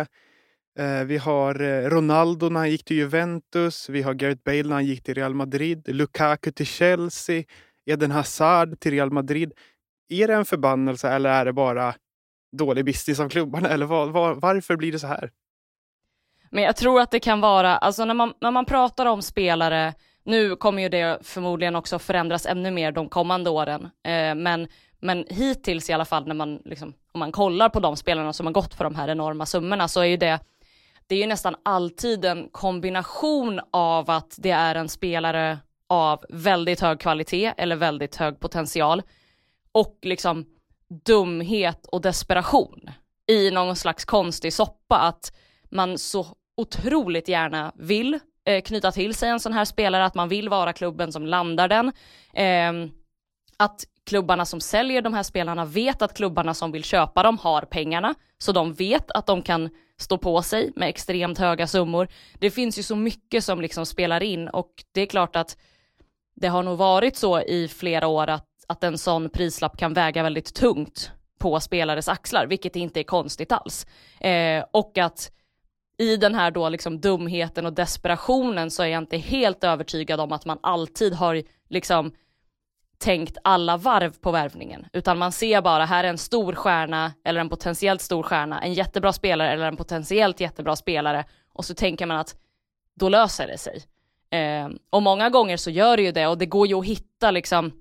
eh, 0.79 1.03
vi 1.05 1.17
har 1.17 1.61
eh, 1.61 1.89
Ronaldo 1.89 2.49
när 2.49 2.59
han 2.59 2.71
gick 2.71 2.85
till 2.85 2.97
Juventus, 2.97 3.89
vi 3.89 4.01
har 4.01 4.13
Gareth 4.13 4.41
Bale 4.45 4.63
när 4.63 4.73
han 4.73 4.85
gick 4.85 5.03
till 5.03 5.15
Real 5.15 5.33
Madrid, 5.33 5.83
Lukaku 5.87 6.51
till 6.51 6.65
Chelsea, 6.65 7.43
Eden 7.85 8.11
Hazard 8.11 8.79
till 8.79 8.91
Real 8.91 9.11
Madrid. 9.11 9.53
Är 10.09 10.27
det 10.27 10.33
en 10.33 10.45
förbannelse 10.45 11.09
eller 11.09 11.29
är 11.29 11.45
det 11.45 11.53
bara 11.53 11.95
dålig 12.57 12.85
business 12.85 13.19
av 13.19 13.29
klubbarna? 13.29 13.69
Eller 13.69 13.85
var, 13.85 14.07
var, 14.07 14.33
varför 14.35 14.75
blir 14.75 14.91
det 14.91 14.99
så 14.99 15.07
här? 15.07 15.31
Men 16.49 16.63
jag 16.63 16.75
tror 16.75 17.01
att 17.01 17.11
det 17.11 17.19
kan 17.19 17.41
vara, 17.41 17.77
alltså 17.77 18.05
när 18.05 18.13
man, 18.13 18.33
när 18.41 18.51
man 18.51 18.65
pratar 18.65 19.05
om 19.05 19.21
spelare, 19.21 19.93
nu 20.23 20.55
kommer 20.55 20.81
ju 20.81 20.89
det 20.89 21.19
förmodligen 21.21 21.75
också 21.75 21.99
förändras 21.99 22.45
ännu 22.45 22.71
mer 22.71 22.91
de 22.91 23.09
kommande 23.09 23.49
åren, 23.49 23.83
eh, 23.83 24.35
men, 24.35 24.67
men 25.03 25.25
hittills 25.29 25.89
i 25.89 25.93
alla 25.93 26.05
fall 26.05 26.27
när 26.27 26.35
man, 26.35 26.59
liksom, 26.65 26.93
om 27.11 27.19
man 27.19 27.31
kollar 27.31 27.69
på 27.69 27.79
de 27.79 27.97
spelarna 27.97 28.33
som 28.33 28.45
har 28.45 28.53
gått 28.53 28.73
för 28.73 28.83
de 28.83 28.95
här 28.95 29.07
enorma 29.07 29.45
summorna 29.45 29.87
så 29.87 30.01
är 30.01 30.05
ju 30.05 30.17
det, 30.17 30.39
det 31.07 31.15
är 31.15 31.19
ju 31.19 31.27
nästan 31.27 31.55
alltid 31.63 32.25
en 32.25 32.49
kombination 32.51 33.61
av 33.71 34.09
att 34.09 34.35
det 34.37 34.51
är 34.51 34.75
en 34.75 34.89
spelare 34.89 35.59
av 35.89 36.25
väldigt 36.29 36.79
hög 36.79 36.99
kvalitet 36.99 37.53
eller 37.57 37.75
väldigt 37.75 38.15
hög 38.15 38.39
potential 38.39 39.01
och 39.71 39.97
liksom 40.01 40.45
dumhet 41.05 41.85
och 41.85 42.01
desperation 42.01 42.89
i 43.27 43.51
någon 43.51 43.75
slags 43.75 44.05
konstig 44.05 44.53
soppa 44.53 44.99
att 44.99 45.33
man 45.71 45.97
så 45.97 46.27
otroligt 46.57 47.27
gärna 47.27 47.71
vill 47.75 48.19
eh, 48.45 48.61
knyta 48.61 48.91
till 48.91 49.15
sig 49.15 49.29
en 49.29 49.39
sån 49.39 49.53
här 49.53 49.65
spelare, 49.65 50.05
att 50.05 50.15
man 50.15 50.29
vill 50.29 50.49
vara 50.49 50.73
klubben 50.73 51.11
som 51.11 51.25
landar 51.25 51.67
den. 51.67 51.91
Eh, 52.33 52.89
att 53.57 53.85
klubbarna 54.05 54.45
som 54.45 54.61
säljer 54.61 55.01
de 55.01 55.13
här 55.13 55.23
spelarna 55.23 55.65
vet 55.65 56.01
att 56.01 56.13
klubbarna 56.13 56.53
som 56.53 56.71
vill 56.71 56.83
köpa 56.83 57.23
dem 57.23 57.37
har 57.37 57.61
pengarna, 57.61 58.15
så 58.37 58.51
de 58.51 58.73
vet 58.73 59.11
att 59.11 59.27
de 59.27 59.41
kan 59.41 59.69
stå 59.97 60.17
på 60.17 60.41
sig 60.41 60.71
med 60.75 60.89
extremt 60.89 61.37
höga 61.37 61.67
summor. 61.67 62.07
Det 62.39 62.51
finns 62.51 62.79
ju 62.79 62.83
så 62.83 62.95
mycket 62.95 63.43
som 63.43 63.61
liksom 63.61 63.85
spelar 63.85 64.23
in 64.23 64.47
och 64.47 64.69
det 64.91 65.01
är 65.01 65.05
klart 65.05 65.35
att 65.35 65.57
det 66.35 66.47
har 66.47 66.63
nog 66.63 66.77
varit 66.77 67.17
så 67.17 67.41
i 67.41 67.67
flera 67.67 68.07
år 68.07 68.27
att, 68.27 68.47
att 68.67 68.83
en 68.83 68.97
sån 68.97 69.29
prislapp 69.29 69.77
kan 69.77 69.93
väga 69.93 70.23
väldigt 70.23 70.53
tungt 70.53 71.11
på 71.39 71.59
spelares 71.59 72.07
axlar, 72.07 72.47
vilket 72.47 72.75
inte 72.75 72.99
är 72.99 73.03
konstigt 73.03 73.51
alls. 73.51 73.87
Eh, 74.19 74.65
och 74.71 74.97
att 74.97 75.31
i 75.97 76.17
den 76.17 76.35
här 76.35 76.51
då 76.51 76.69
liksom 76.69 77.01
dumheten 77.01 77.65
och 77.65 77.73
desperationen 77.73 78.71
så 78.71 78.83
är 78.83 78.87
jag 78.87 79.01
inte 79.01 79.17
helt 79.17 79.63
övertygad 79.63 80.19
om 80.19 80.31
att 80.31 80.45
man 80.45 80.59
alltid 80.61 81.13
har 81.13 81.43
liksom 81.69 82.11
tänkt 83.03 83.37
alla 83.43 83.77
varv 83.77 84.13
på 84.21 84.31
värvningen, 84.31 84.85
utan 84.93 85.17
man 85.17 85.31
ser 85.31 85.61
bara 85.61 85.85
här 85.85 86.03
är 86.03 86.07
en 86.07 86.17
stor 86.17 86.53
stjärna 86.55 87.13
eller 87.25 87.41
en 87.41 87.49
potentiellt 87.49 88.01
stor 88.01 88.23
stjärna, 88.23 88.61
en 88.61 88.73
jättebra 88.73 89.13
spelare 89.13 89.51
eller 89.51 89.67
en 89.67 89.77
potentiellt 89.77 90.39
jättebra 90.39 90.75
spelare 90.75 91.25
och 91.53 91.65
så 91.65 91.73
tänker 91.73 92.05
man 92.05 92.17
att 92.17 92.35
då 92.95 93.09
löser 93.09 93.47
det 93.47 93.57
sig. 93.57 93.83
Eh, 94.39 94.69
och 94.89 95.01
många 95.01 95.29
gånger 95.29 95.57
så 95.57 95.69
gör 95.69 95.97
det 95.97 96.03
ju 96.03 96.11
det 96.11 96.27
och 96.27 96.37
det 96.37 96.45
går 96.45 96.67
ju 96.67 96.79
att 96.79 96.85
hitta 96.85 97.31
liksom 97.31 97.71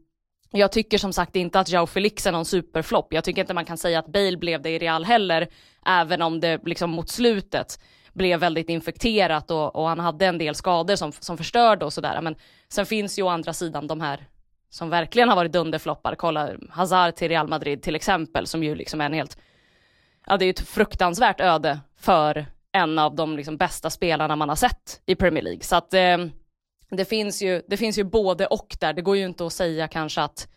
jag 0.50 0.72
tycker 0.72 0.98
som 0.98 1.12
sagt 1.12 1.36
inte 1.36 1.60
att 1.60 1.68
Jao 1.68 1.86
Felix 1.86 2.26
är 2.26 2.32
någon 2.32 2.44
superflopp. 2.44 3.12
Jag 3.12 3.24
tycker 3.24 3.40
inte 3.40 3.54
man 3.54 3.64
kan 3.64 3.78
säga 3.78 3.98
att 3.98 4.12
Bale 4.12 4.36
blev 4.36 4.62
det 4.62 4.70
i 4.70 4.78
Real 4.78 5.04
heller, 5.04 5.48
även 5.86 6.22
om 6.22 6.40
det 6.40 6.60
liksom 6.64 6.90
mot 6.90 7.08
slutet 7.08 7.80
blev 8.12 8.40
väldigt 8.40 8.68
infekterat 8.68 9.50
och, 9.50 9.76
och 9.76 9.88
han 9.88 10.00
hade 10.00 10.26
en 10.26 10.38
del 10.38 10.54
skador 10.54 10.96
som, 10.96 11.12
som 11.12 11.36
förstörde 11.36 11.84
och 11.84 11.92
sådär. 11.92 12.20
Men 12.20 12.36
sen 12.68 12.86
finns 12.86 13.18
ju 13.18 13.22
å 13.22 13.28
andra 13.28 13.52
sidan 13.52 13.86
de 13.86 14.00
här 14.00 14.26
som 14.72 14.90
verkligen 14.90 15.28
har 15.28 15.36
varit 15.36 15.52
dunderfloppar. 15.52 16.14
Kolla 16.14 16.50
Hazard 16.70 17.14
till 17.14 17.28
Real 17.28 17.48
Madrid 17.48 17.82
till 17.82 17.94
exempel, 17.94 18.46
som 18.46 18.62
ju 18.62 18.74
liksom 18.74 19.00
är 19.00 19.06
en 19.06 19.12
helt, 19.12 19.38
ja 20.26 20.36
det 20.36 20.44
är 20.44 20.46
ju 20.46 20.50
ett 20.50 20.68
fruktansvärt 20.68 21.40
öde 21.40 21.80
för 21.96 22.46
en 22.72 22.98
av 22.98 23.14
de 23.14 23.36
liksom 23.36 23.56
bästa 23.56 23.90
spelarna 23.90 24.36
man 24.36 24.48
har 24.48 24.56
sett 24.56 25.02
i 25.06 25.14
Premier 25.14 25.42
League. 25.42 25.62
Så 25.62 25.76
att 25.76 25.94
eh, 25.94 26.18
det, 26.90 27.04
finns 27.04 27.42
ju, 27.42 27.62
det 27.68 27.76
finns 27.76 27.98
ju 27.98 28.04
både 28.04 28.46
och 28.46 28.76
där. 28.80 28.92
Det 28.92 29.02
går 29.02 29.16
ju 29.16 29.24
inte 29.24 29.46
att 29.46 29.52
säga 29.52 29.88
kanske 29.88 30.22
att, 30.22 30.48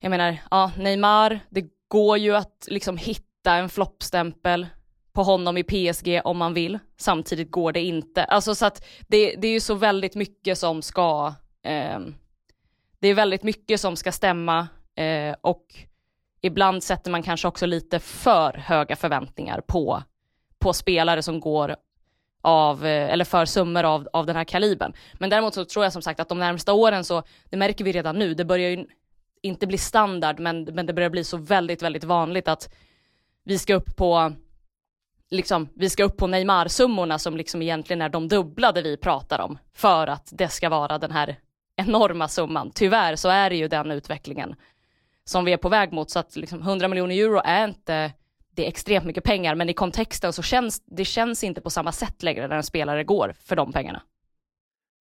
jag 0.00 0.10
menar, 0.10 0.36
ja 0.50 0.72
Neymar, 0.76 1.40
det 1.50 1.64
går 1.88 2.18
ju 2.18 2.36
att 2.36 2.66
liksom 2.68 2.96
hitta 2.96 3.54
en 3.54 3.68
floppstämpel 3.68 4.66
på 5.12 5.22
honom 5.22 5.56
i 5.56 5.62
PSG 5.62 6.20
om 6.24 6.38
man 6.38 6.54
vill. 6.54 6.78
Samtidigt 6.96 7.50
går 7.50 7.72
det 7.72 7.80
inte. 7.80 8.24
Alltså 8.24 8.54
så 8.54 8.66
att 8.66 8.84
det, 9.08 9.34
det 9.36 9.48
är 9.48 9.52
ju 9.52 9.60
så 9.60 9.74
väldigt 9.74 10.14
mycket 10.14 10.58
som 10.58 10.82
ska, 10.82 11.34
eh, 11.62 11.98
det 13.02 13.08
är 13.08 13.14
väldigt 13.14 13.42
mycket 13.42 13.80
som 13.80 13.96
ska 13.96 14.12
stämma 14.12 14.68
eh, 14.94 15.34
och 15.40 15.66
ibland 16.40 16.82
sätter 16.82 17.10
man 17.10 17.22
kanske 17.22 17.48
också 17.48 17.66
lite 17.66 17.98
för 17.98 18.52
höga 18.52 18.96
förväntningar 18.96 19.60
på, 19.60 20.02
på 20.58 20.72
spelare 20.72 21.22
som 21.22 21.40
går 21.40 21.76
av, 22.42 22.86
eh, 22.86 23.12
eller 23.12 23.24
för 23.24 23.44
summor 23.44 23.84
av, 23.84 24.08
av 24.12 24.26
den 24.26 24.36
här 24.36 24.44
kalibern. 24.44 24.92
Men 25.12 25.30
däremot 25.30 25.54
så 25.54 25.64
tror 25.64 25.84
jag 25.84 25.92
som 25.92 26.02
sagt 26.02 26.20
att 26.20 26.28
de 26.28 26.38
närmsta 26.38 26.72
åren 26.72 27.04
så, 27.04 27.22
det 27.50 27.56
märker 27.56 27.84
vi 27.84 27.92
redan 27.92 28.18
nu, 28.18 28.34
det 28.34 28.44
börjar 28.44 28.70
ju 28.70 28.86
inte 29.42 29.66
bli 29.66 29.78
standard 29.78 30.38
men, 30.38 30.64
men 30.64 30.86
det 30.86 30.92
börjar 30.92 31.10
bli 31.10 31.24
så 31.24 31.36
väldigt, 31.36 31.82
väldigt 31.82 32.04
vanligt 32.04 32.48
att 32.48 32.74
vi 33.44 33.58
ska 33.58 33.74
upp 33.74 33.96
på 33.96 34.32
liksom, 35.30 35.68
vi 35.74 35.90
ska 35.90 36.04
upp 36.04 36.16
på 36.16 36.26
Neymar-summorna 36.26 37.18
som 37.18 37.36
liksom 37.36 37.62
egentligen 37.62 38.02
är 38.02 38.08
de 38.08 38.28
dubblade 38.28 38.82
vi 38.82 38.96
pratar 38.96 39.38
om 39.38 39.58
för 39.74 40.06
att 40.06 40.28
det 40.32 40.48
ska 40.48 40.68
vara 40.68 40.98
den 40.98 41.10
här 41.10 41.36
enorma 41.76 42.28
summan. 42.28 42.70
Tyvärr 42.74 43.16
så 43.16 43.28
är 43.28 43.50
det 43.50 43.56
ju 43.56 43.68
den 43.68 43.90
utvecklingen 43.90 44.54
som 45.24 45.44
vi 45.44 45.52
är 45.52 45.56
på 45.56 45.68
väg 45.68 45.92
mot 45.92 46.10
så 46.10 46.18
att 46.18 46.36
liksom 46.36 46.60
100 46.60 46.88
miljoner 46.88 47.14
euro 47.14 47.40
är 47.44 47.64
inte, 47.64 48.12
det 48.54 48.64
är 48.64 48.68
extremt 48.68 49.06
mycket 49.06 49.24
pengar, 49.24 49.54
men 49.54 49.68
i 49.68 49.74
kontexten 49.74 50.32
så 50.32 50.42
känns 50.42 50.82
det 50.84 51.04
känns 51.04 51.44
inte 51.44 51.60
på 51.60 51.70
samma 51.70 51.92
sätt 51.92 52.22
längre 52.22 52.48
när 52.48 52.56
en 52.56 52.62
spelare 52.62 53.04
går 53.04 53.34
för 53.40 53.56
de 53.56 53.72
pengarna. 53.72 54.02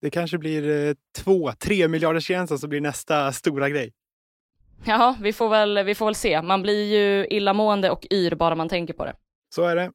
Det 0.00 0.10
kanske 0.10 0.38
blir 0.38 0.88
eh, 0.88 0.94
två, 1.16 1.52
tre 1.52 1.88
miljarders 1.88 2.28
gränsen 2.28 2.58
som 2.58 2.70
blir 2.70 2.80
nästa 2.80 3.32
stora 3.32 3.68
grej. 3.68 3.92
Ja, 4.84 5.16
vi 5.20 5.32
får, 5.32 5.48
väl, 5.48 5.84
vi 5.84 5.94
får 5.94 6.06
väl 6.06 6.14
se. 6.14 6.42
Man 6.42 6.62
blir 6.62 6.84
ju 6.84 7.26
illamående 7.26 7.90
och 7.90 8.06
yr 8.10 8.34
bara 8.34 8.54
man 8.54 8.68
tänker 8.68 8.94
på 8.94 9.04
det. 9.04 9.14
Så 9.54 9.64
är 9.64 9.76
det. 9.76 9.90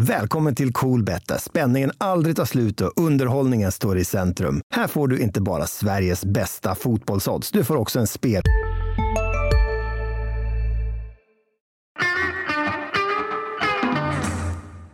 Välkommen 0.00 0.54
till 0.54 0.72
Coolbet 0.72 1.28
där 1.28 1.38
spänningen 1.38 1.90
aldrig 1.98 2.36
tar 2.36 2.44
slut 2.44 2.80
och 2.80 2.92
underhållningen 2.96 3.72
står 3.72 3.98
i 3.98 4.04
centrum. 4.04 4.60
Här 4.74 4.86
får 4.86 5.08
du 5.08 5.20
inte 5.20 5.40
bara 5.40 5.66
Sveriges 5.66 6.24
bästa 6.24 6.74
fotbollsodds, 6.74 7.50
du 7.50 7.64
får 7.64 7.76
också 7.76 7.98
en 7.98 8.06
spel... 8.06 8.42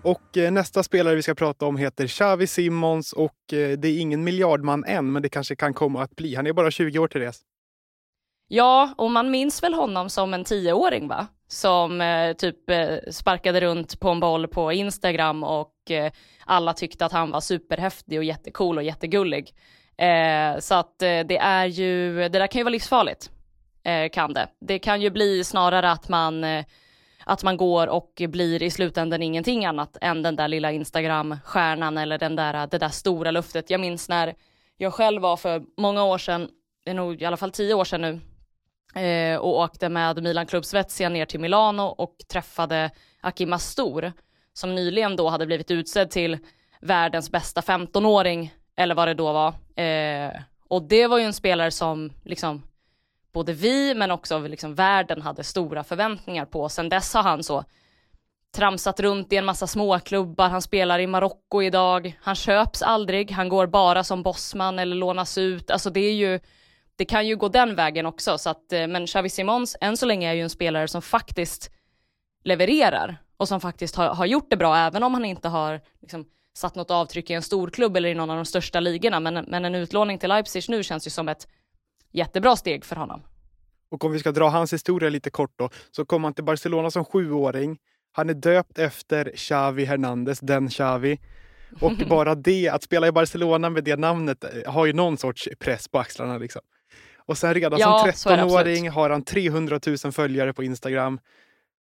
Och 0.02 0.36
eh, 0.36 0.50
nästa 0.50 0.82
spelare 0.82 1.14
vi 1.14 1.22
ska 1.22 1.34
prata 1.34 1.66
om 1.66 1.76
heter 1.76 2.06
Xavi 2.06 2.46
Simons 2.46 3.12
och 3.12 3.52
eh, 3.52 3.78
det 3.78 3.88
är 3.88 3.98
ingen 3.98 4.24
miljardman 4.24 4.84
än, 4.84 5.12
men 5.12 5.22
det 5.22 5.28
kanske 5.28 5.56
kan 5.56 5.74
komma 5.74 6.02
att 6.02 6.16
bli. 6.16 6.34
Han 6.34 6.46
är 6.46 6.52
bara 6.52 6.70
20 6.70 6.98
år, 6.98 7.08
Therese. 7.08 7.40
Ja, 8.48 8.94
och 8.98 9.10
man 9.10 9.30
minns 9.30 9.62
väl 9.62 9.74
honom 9.74 10.10
som 10.10 10.34
en 10.34 10.44
tioåring 10.44 11.08
va? 11.08 11.26
Som 11.52 12.00
eh, 12.00 12.32
typ 12.32 12.70
eh, 12.70 12.96
sparkade 13.10 13.60
runt 13.60 14.00
på 14.00 14.08
en 14.08 14.20
boll 14.20 14.48
på 14.48 14.72
Instagram 14.72 15.44
och 15.44 15.90
eh, 15.90 16.12
alla 16.46 16.72
tyckte 16.72 17.06
att 17.06 17.12
han 17.12 17.30
var 17.30 17.40
superhäftig 17.40 18.18
och 18.18 18.24
jättecool 18.24 18.76
och 18.76 18.82
jättegullig. 18.82 19.54
Eh, 19.96 20.58
så 20.58 20.74
att 20.74 21.02
eh, 21.02 21.20
det 21.20 21.38
är 21.38 21.66
ju, 21.66 22.14
det 22.16 22.28
där 22.28 22.46
kan 22.46 22.58
ju 22.58 22.64
vara 22.64 22.72
livsfarligt. 22.72 23.30
Eh, 23.84 24.08
kan 24.08 24.32
det. 24.32 24.48
Det 24.60 24.78
kan 24.78 25.00
ju 25.02 25.10
bli 25.10 25.44
snarare 25.44 25.90
att 25.90 26.08
man 26.08 26.44
eh, 26.44 26.64
att 27.24 27.42
man 27.42 27.56
går 27.56 27.86
och 27.86 28.22
blir 28.28 28.62
i 28.62 28.70
slutändan 28.70 29.22
ingenting 29.22 29.64
annat 29.64 29.96
än 30.00 30.22
den 30.22 30.36
där 30.36 30.48
lilla 30.48 30.72
Instagram-stjärnan 30.72 31.98
eller 31.98 32.18
den 32.18 32.36
där, 32.36 32.66
det 32.66 32.78
där 32.78 32.88
stora 32.88 33.30
luftet. 33.30 33.70
Jag 33.70 33.80
minns 33.80 34.08
när 34.08 34.34
jag 34.76 34.94
själv 34.94 35.22
var 35.22 35.36
för 35.36 35.62
många 35.76 36.04
år 36.04 36.18
sedan, 36.18 36.48
det 36.84 36.90
är 36.90 36.94
nog 36.94 37.22
i 37.22 37.24
alla 37.24 37.36
fall 37.36 37.50
tio 37.50 37.74
år 37.74 37.84
sedan 37.84 38.00
nu, 38.00 38.20
eh, 38.94 39.36
och 39.36 39.58
åkte 39.58 39.88
med 39.88 40.22
Milan 40.22 40.46
Club 40.46 40.64
Svezia 40.64 41.08
ner 41.08 41.26
till 41.26 41.40
Milano 41.40 41.82
och 41.82 42.16
träffade 42.28 42.90
Aki 43.20 43.46
Mastor, 43.46 44.12
som 44.52 44.74
nyligen 44.74 45.16
då 45.16 45.28
hade 45.28 45.46
blivit 45.46 45.70
utsedd 45.70 46.10
till 46.10 46.38
världens 46.80 47.30
bästa 47.30 47.60
15-åring 47.60 48.54
eller 48.76 48.94
vad 48.94 49.08
det 49.08 49.14
då 49.14 49.32
var. 49.32 49.48
Eh, 49.84 50.30
och 50.68 50.82
det 50.82 51.06
var 51.06 51.18
ju 51.18 51.24
en 51.24 51.32
spelare 51.32 51.70
som 51.70 52.12
liksom 52.24 52.62
både 53.32 53.52
vi 53.52 53.94
men 53.94 54.10
också 54.10 54.38
liksom 54.38 54.74
världen 54.74 55.22
hade 55.22 55.44
stora 55.44 55.84
förväntningar 55.84 56.44
på. 56.44 56.68
Sen 56.68 56.88
dess 56.88 57.14
har 57.14 57.22
han 57.22 57.42
så 57.42 57.64
tramsat 58.56 59.00
runt 59.00 59.32
i 59.32 59.36
en 59.36 59.44
massa 59.44 59.66
småklubbar, 59.66 60.48
han 60.48 60.62
spelar 60.62 60.98
i 60.98 61.06
Marocko 61.06 61.62
idag, 61.62 62.18
han 62.22 62.34
köps 62.34 62.82
aldrig, 62.82 63.30
han 63.30 63.48
går 63.48 63.66
bara 63.66 64.04
som 64.04 64.22
bossman 64.22 64.78
eller 64.78 64.96
lånas 64.96 65.38
ut, 65.38 65.70
alltså 65.70 65.90
det 65.90 66.00
är 66.00 66.14
ju 66.14 66.40
det 66.96 67.04
kan 67.04 67.26
ju 67.26 67.36
gå 67.36 67.48
den 67.48 67.74
vägen 67.74 68.06
också, 68.06 68.38
så 68.38 68.50
att, 68.50 68.72
eh, 68.72 68.86
men 68.86 69.06
Xavi 69.06 69.28
Simons 69.28 69.76
än 69.80 69.96
så 69.96 70.06
länge 70.06 70.30
är 70.30 70.34
ju 70.34 70.42
en 70.42 70.50
spelare 70.50 70.88
som 70.88 71.02
faktiskt 71.02 71.70
levererar 72.44 73.16
och 73.36 73.48
som 73.48 73.60
faktiskt 73.60 73.96
har, 73.96 74.14
har 74.14 74.26
gjort 74.26 74.50
det 74.50 74.56
bra, 74.56 74.76
även 74.76 75.02
om 75.02 75.14
han 75.14 75.24
inte 75.24 75.48
har 75.48 75.80
liksom, 76.00 76.24
satt 76.54 76.74
något 76.74 76.90
avtryck 76.90 77.30
i 77.30 77.34
en 77.34 77.42
storklubb 77.42 77.96
eller 77.96 78.08
i 78.08 78.14
någon 78.14 78.30
av 78.30 78.36
de 78.36 78.44
största 78.44 78.80
ligorna. 78.80 79.20
Men, 79.20 79.44
men 79.48 79.64
en 79.64 79.74
utlåning 79.74 80.18
till 80.18 80.28
Leipzig 80.28 80.64
nu 80.68 80.82
känns 80.82 81.06
ju 81.06 81.10
som 81.10 81.28
ett 81.28 81.48
jättebra 82.12 82.56
steg 82.56 82.84
för 82.84 82.96
honom. 82.96 83.22
Och 83.90 84.04
om 84.04 84.12
vi 84.12 84.18
ska 84.18 84.32
dra 84.32 84.48
hans 84.48 84.72
historia 84.72 85.10
lite 85.10 85.30
kort 85.30 85.52
då, 85.56 85.70
så 85.90 86.04
kom 86.04 86.24
han 86.24 86.34
till 86.34 86.44
Barcelona 86.44 86.90
som 86.90 87.04
sjuåring. 87.04 87.78
Han 88.12 88.30
är 88.30 88.34
döpt 88.34 88.78
efter 88.78 89.32
Xavi 89.36 89.84
Hernandez, 89.84 90.40
den 90.40 90.68
Xavi. 90.68 91.18
Och 91.80 91.92
bara 92.08 92.34
det, 92.34 92.68
att 92.68 92.82
spela 92.82 93.06
i 93.06 93.12
Barcelona 93.12 93.70
med 93.70 93.84
det 93.84 93.96
namnet 93.96 94.44
eh, 94.44 94.72
har 94.72 94.86
ju 94.86 94.92
någon 94.92 95.18
sorts 95.18 95.48
press 95.58 95.88
på 95.88 95.98
axlarna. 95.98 96.38
Liksom. 96.38 96.62
Och 97.26 97.38
sen 97.38 97.54
redan 97.54 97.80
ja, 97.80 98.12
som 98.14 98.32
13-åring 98.32 98.90
har 98.90 99.10
han 99.10 99.24
300 99.24 99.80
000 100.04 100.12
följare 100.12 100.52
på 100.52 100.64
Instagram. 100.64 101.20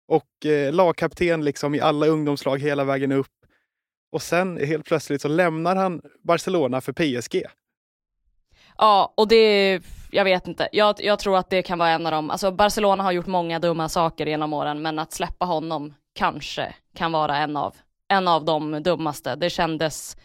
Och 0.08 0.46
eh, 0.46 0.72
lagkapten 0.72 1.44
liksom 1.44 1.74
i 1.74 1.80
alla 1.80 2.06
ungdomslag 2.06 2.58
hela 2.58 2.84
vägen 2.84 3.12
upp. 3.12 3.26
Och 4.12 4.22
sen 4.22 4.66
helt 4.66 4.84
plötsligt 4.84 5.22
så 5.22 5.28
lämnar 5.28 5.76
han 5.76 6.02
Barcelona 6.22 6.80
för 6.80 6.92
PSG. 6.92 7.42
Ja, 8.78 9.14
och 9.16 9.28
det, 9.28 9.80
jag 10.10 10.24
vet 10.24 10.48
inte. 10.48 10.68
Jag, 10.72 10.94
jag 10.98 11.18
tror 11.18 11.36
att 11.36 11.50
det 11.50 11.62
kan 11.62 11.78
vara 11.78 11.90
en 11.90 12.06
av 12.06 12.12
dem. 12.12 12.30
Alltså 12.30 12.50
Barcelona 12.50 13.02
har 13.02 13.12
gjort 13.12 13.26
många 13.26 13.58
dumma 13.58 13.88
saker 13.88 14.26
genom 14.26 14.52
åren, 14.52 14.82
men 14.82 14.98
att 14.98 15.12
släppa 15.12 15.46
honom 15.46 15.94
kanske 16.14 16.74
kan 16.94 17.12
vara 17.12 17.36
en 17.36 17.56
av, 17.56 17.76
en 18.08 18.28
av 18.28 18.44
de 18.44 18.82
dummaste. 18.82 19.36
Det 19.36 19.50
kändes 19.50 20.16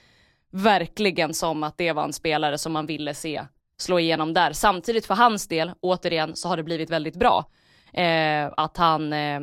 verkligen 0.52 1.34
som 1.34 1.64
att 1.64 1.78
det 1.78 1.92
var 1.92 2.04
en 2.04 2.14
spelare 2.14 2.58
som 2.58 2.72
man 2.74 2.86
ville 2.86 3.14
se 3.14 3.42
slå 3.78 4.00
igenom 4.00 4.34
där. 4.34 4.54
Samtidigt 4.54 5.06
för 5.06 5.16
hans 5.16 5.48
del, 5.48 5.72
återigen, 5.82 6.36
så 6.36 6.48
har 6.48 6.58
det 6.58 6.64
blivit 6.64 6.90
väldigt 6.90 7.16
bra. 7.16 7.46
Eh, 7.94 8.52
att, 8.58 8.78
han, 8.78 9.14
eh, 9.14 9.42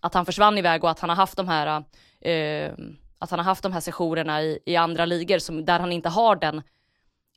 att 0.00 0.14
han 0.14 0.26
försvann 0.26 0.58
iväg 0.58 0.84
och 0.84 0.90
att 0.90 1.00
han 1.00 1.10
har 1.10 1.16
haft 1.16 1.36
de 1.36 1.48
här 1.48 1.84
eh, 2.20 2.72
att 3.18 3.30
han 3.30 3.38
har 3.38 3.44
haft 3.44 3.62
de 3.62 3.72
här 3.72 3.80
sessionerna 3.80 4.42
i, 4.42 4.58
i 4.66 4.76
andra 4.76 5.04
ligor 5.04 5.38
som, 5.38 5.64
där 5.64 5.80
han 5.80 5.92
inte 5.92 6.08
har 6.08 6.36
den 6.36 6.62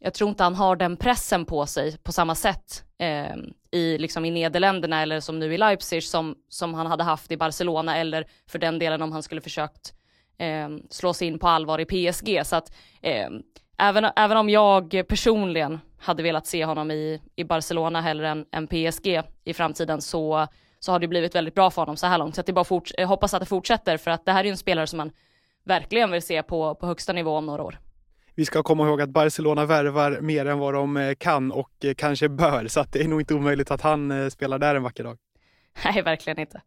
jag 0.03 0.13
tror 0.13 0.29
inte 0.29 0.43
han 0.43 0.55
har 0.55 0.75
den 0.75 0.97
pressen 0.97 1.45
på 1.45 1.65
sig 1.65 1.97
på 1.97 2.11
samma 2.11 2.35
sätt 2.35 2.83
eh, 2.97 3.35
i, 3.71 3.97
liksom 3.97 4.25
i 4.25 4.31
Nederländerna 4.31 5.01
eller 5.01 5.19
som 5.19 5.39
nu 5.39 5.53
i 5.53 5.57
Leipzig 5.57 6.03
som, 6.03 6.35
som 6.49 6.73
han 6.73 6.87
hade 6.87 7.03
haft 7.03 7.31
i 7.31 7.37
Barcelona 7.37 7.97
eller 7.97 8.27
för 8.47 8.59
den 8.59 8.79
delen 8.79 9.01
om 9.01 9.11
han 9.11 9.23
skulle 9.23 9.41
försökt 9.41 9.93
eh, 10.37 10.69
slå 10.89 11.13
sig 11.13 11.27
in 11.27 11.39
på 11.39 11.47
allvar 11.47 11.79
i 11.79 11.85
PSG. 11.85 12.41
Så 12.45 12.55
att 12.55 12.73
eh, 13.01 13.29
även, 13.77 14.05
även 14.15 14.37
om 14.37 14.49
jag 14.49 15.03
personligen 15.07 15.79
hade 16.03 16.23
velat 16.23 16.47
se 16.47 16.65
honom 16.65 16.91
i, 16.91 17.21
i 17.35 17.43
Barcelona 17.43 18.01
hellre 18.01 18.29
än, 18.29 18.45
än 18.51 18.67
PSG 18.67 19.21
i 19.43 19.53
framtiden 19.53 20.01
så, 20.01 20.47
så 20.79 20.91
har 20.91 20.99
det 20.99 21.07
blivit 21.07 21.35
väldigt 21.35 21.55
bra 21.55 21.71
för 21.71 21.81
honom 21.81 21.97
så 21.97 22.07
här 22.07 22.17
långt. 22.17 22.35
Så 22.35 22.41
att 22.41 22.47
det 22.47 22.53
bara 22.53 22.65
fort, 22.65 22.91
jag 22.97 23.07
hoppas 23.07 23.33
att 23.33 23.39
det 23.39 23.45
fortsätter 23.45 23.97
för 23.97 24.11
att 24.11 24.25
det 24.25 24.31
här 24.31 24.45
är 24.45 24.49
en 24.49 24.57
spelare 24.57 24.87
som 24.87 24.97
man 24.97 25.11
verkligen 25.65 26.11
vill 26.11 26.21
se 26.21 26.43
på, 26.43 26.75
på 26.75 26.85
högsta 26.85 27.13
nivå 27.13 27.37
om 27.37 27.45
några 27.45 27.63
år. 27.63 27.79
Vi 28.35 28.45
ska 28.45 28.63
komma 28.63 28.87
ihåg 28.87 29.01
att 29.01 29.09
Barcelona 29.09 29.65
värvar 29.65 30.19
mer 30.21 30.45
än 30.45 30.59
vad 30.59 30.73
de 30.73 30.97
eh, 30.97 31.15
kan 31.15 31.51
och 31.51 31.85
eh, 31.85 31.93
kanske 31.93 32.29
bör, 32.29 32.67
så 32.67 32.79
att 32.79 32.91
det 32.91 33.03
är 33.03 33.07
nog 33.07 33.21
inte 33.21 33.33
omöjligt 33.33 33.71
att 33.71 33.81
han 33.81 34.11
eh, 34.11 34.29
spelar 34.29 34.59
där 34.59 34.75
en 34.75 34.83
vacker 34.83 35.03
dag. 35.03 35.17
Nej, 35.85 36.01
verkligen 36.01 36.39
inte. 36.39 36.61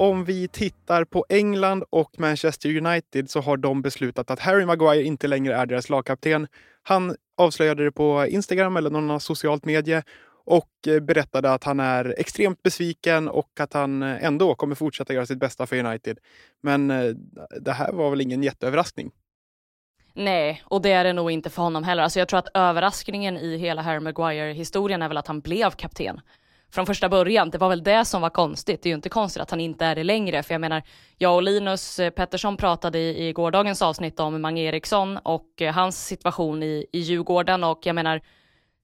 Om 0.00 0.24
vi 0.24 0.48
tittar 0.48 1.04
på 1.04 1.24
England 1.28 1.84
och 1.90 2.20
Manchester 2.20 2.76
United 2.76 3.30
så 3.30 3.40
har 3.40 3.56
de 3.56 3.82
beslutat 3.82 4.30
att 4.30 4.40
Harry 4.40 4.66
Maguire 4.66 5.02
inte 5.02 5.26
längre 5.26 5.54
är 5.54 5.66
deras 5.66 5.90
lagkapten. 5.90 6.46
Han 6.82 7.16
avslöjade 7.36 7.84
det 7.84 7.92
på 7.92 8.26
Instagram 8.26 8.76
eller 8.76 8.90
någon 8.90 9.20
socialt 9.20 9.64
medie 9.64 10.02
och 10.44 10.70
eh, 10.86 11.00
berättade 11.00 11.52
att 11.52 11.64
han 11.64 11.80
är 11.80 12.14
extremt 12.18 12.62
besviken 12.62 13.28
och 13.28 13.60
att 13.60 13.72
han 13.72 14.02
eh, 14.02 14.24
ändå 14.24 14.54
kommer 14.54 14.74
fortsätta 14.74 15.14
göra 15.14 15.26
sitt 15.26 15.38
bästa 15.38 15.66
för 15.66 15.84
United. 15.84 16.18
Men 16.62 16.90
eh, 16.90 17.14
det 17.60 17.72
här 17.72 17.92
var 17.92 18.10
väl 18.10 18.20
ingen 18.20 18.42
jätteöverraskning? 18.42 19.10
Nej, 20.14 20.62
och 20.64 20.82
det 20.82 20.92
är 20.92 21.04
det 21.04 21.12
nog 21.12 21.30
inte 21.30 21.50
för 21.50 21.62
honom 21.62 21.84
heller. 21.84 22.02
Alltså 22.02 22.18
jag 22.18 22.28
tror 22.28 22.38
att 22.38 22.50
överraskningen 22.54 23.36
i 23.36 23.56
hela 23.56 23.82
Harry 23.82 24.00
Maguire-historien 24.00 25.02
är 25.02 25.08
väl 25.08 25.16
att 25.16 25.26
han 25.26 25.40
blev 25.40 25.70
kapten 25.70 26.20
från 26.70 26.86
första 26.86 27.08
början. 27.08 27.50
Det 27.50 27.58
var 27.58 27.68
väl 27.68 27.82
det 27.82 28.04
som 28.04 28.22
var 28.22 28.30
konstigt. 28.30 28.82
Det 28.82 28.86
är 28.86 28.90
ju 28.90 28.94
inte 28.94 29.08
konstigt 29.08 29.42
att 29.42 29.50
han 29.50 29.60
inte 29.60 29.84
är 29.84 29.94
det 29.94 30.04
längre. 30.04 30.42
För 30.42 30.54
jag 30.54 30.60
menar, 30.60 30.82
jag 31.18 31.34
och 31.34 31.42
Linus 31.42 31.98
eh, 31.98 32.10
Pettersson 32.10 32.56
pratade 32.56 32.98
i, 32.98 33.28
i 33.28 33.32
gårdagens 33.32 33.82
avsnitt 33.82 34.20
om 34.20 34.42
Mange 34.42 34.62
Eriksson 34.62 35.16
och 35.16 35.62
eh, 35.62 35.74
hans 35.74 36.06
situation 36.06 36.62
i, 36.62 36.86
i 36.92 36.98
Djurgården 36.98 37.64
och 37.64 37.86
jag 37.86 37.94
menar, 37.94 38.20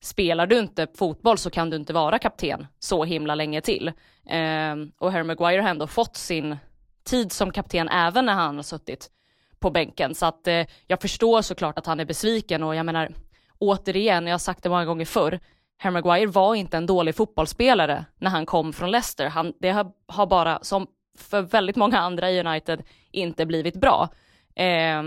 spelar 0.03 0.47
du 0.47 0.59
inte 0.59 0.87
fotboll 0.95 1.39
så 1.39 1.51
kan 1.51 1.71
du 1.71 1.77
inte 1.77 1.93
vara 1.93 2.19
kapten 2.19 2.67
så 2.79 3.05
himla 3.05 3.35
länge 3.35 3.61
till. 3.61 3.89
Eh, 4.31 4.75
och 4.99 5.13
Harry 5.13 5.25
Maguire 5.25 5.61
har 5.61 5.69
ändå 5.69 5.87
fått 5.87 6.17
sin 6.17 6.57
tid 7.05 7.33
som 7.33 7.51
kapten 7.51 7.89
även 7.89 8.27
när 8.27 8.35
han 8.35 8.57
har 8.57 8.63
suttit 8.63 9.11
på 9.59 9.71
bänken. 9.71 10.15
Så 10.15 10.27
att 10.27 10.47
eh, 10.47 10.67
jag 10.87 11.01
förstår 11.01 11.43
såklart 11.43 11.79
att 11.79 11.87
han 11.87 12.01
är 12.01 12.05
besviken 12.05 12.63
och 12.63 12.75
jag 12.75 12.87
menar 12.87 13.11
återigen, 13.59 14.27
jag 14.27 14.35
har 14.35 14.39
sagt 14.39 14.63
det 14.63 14.69
många 14.69 14.85
gånger 14.85 15.05
förr, 15.05 15.41
Harry 15.79 15.93
Maguire 15.93 16.27
var 16.27 16.55
inte 16.55 16.77
en 16.77 16.87
dålig 16.87 17.15
fotbollsspelare 17.15 18.05
när 18.19 18.31
han 18.31 18.47
kom 18.47 18.73
från 18.73 18.91
Leicester. 18.91 19.29
Han, 19.29 19.53
det 19.61 19.71
har, 19.71 19.93
har 20.07 20.27
bara, 20.27 20.59
som 20.63 20.87
för 21.19 21.43
väldigt 21.43 21.77
många 21.77 21.99
andra 21.99 22.31
i 22.31 22.41
United, 22.41 22.83
inte 23.11 23.47
blivit 23.47 23.77
bra. 23.77 24.09
Eh, 24.57 25.03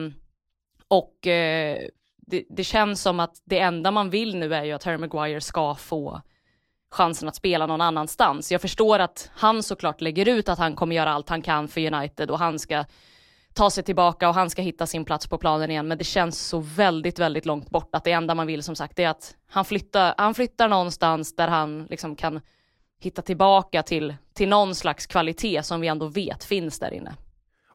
och 0.87 1.27
eh, 1.27 1.77
det, 2.17 2.43
det, 2.49 2.63
känns 2.63 3.01
som 3.01 3.19
att 3.19 3.41
det 3.45 3.59
enda 3.59 3.91
man 3.91 4.09
vill 4.09 4.35
nu 4.35 4.55
är 4.55 4.63
ju 4.63 4.71
att 4.71 4.83
Harry 4.83 4.97
Maguire 4.97 5.41
ska 5.41 5.75
få 5.75 6.21
chansen 6.91 7.27
att 7.27 7.35
spela 7.35 7.65
någon 7.65 7.81
annanstans. 7.81 8.51
Jag 8.51 8.61
förstår 8.61 8.99
att 8.99 9.31
han 9.33 9.63
såklart 9.63 10.01
lägger 10.01 10.27
ut 10.27 10.49
att 10.49 10.59
han 10.59 10.75
kommer 10.75 10.95
göra 10.95 11.11
allt 11.11 11.29
han 11.29 11.41
kan 11.41 11.67
för 11.67 11.93
United 11.93 12.31
och 12.31 12.39
han 12.39 12.59
ska 12.59 12.85
ta 13.57 13.69
sig 13.69 13.83
tillbaka 13.83 14.29
och 14.29 14.35
han 14.35 14.49
ska 14.49 14.61
hitta 14.61 14.85
sin 14.85 15.05
plats 15.05 15.27
på 15.27 15.37
planen 15.37 15.71
igen. 15.71 15.87
Men 15.87 15.97
det 15.97 16.03
känns 16.03 16.39
så 16.39 16.59
väldigt, 16.59 17.19
väldigt 17.19 17.45
långt 17.45 17.69
bort 17.69 17.89
att 17.95 18.03
det 18.03 18.11
enda 18.11 18.35
man 18.35 18.47
vill 18.47 18.63
som 18.63 18.75
sagt 18.75 18.99
är 18.99 19.07
att 19.07 19.35
han 19.49 19.65
flyttar, 19.65 20.13
han 20.17 20.33
flyttar 20.33 20.67
någonstans 20.67 21.35
där 21.35 21.47
han 21.47 21.87
liksom 21.89 22.15
kan 22.15 22.41
hitta 22.99 23.21
tillbaka 23.21 23.83
till, 23.83 24.15
till 24.33 24.49
någon 24.49 24.75
slags 24.75 25.05
kvalitet 25.05 25.63
som 25.63 25.81
vi 25.81 25.87
ändå 25.87 26.07
vet 26.07 26.43
finns 26.43 26.79
där 26.79 26.93
inne. 26.93 27.13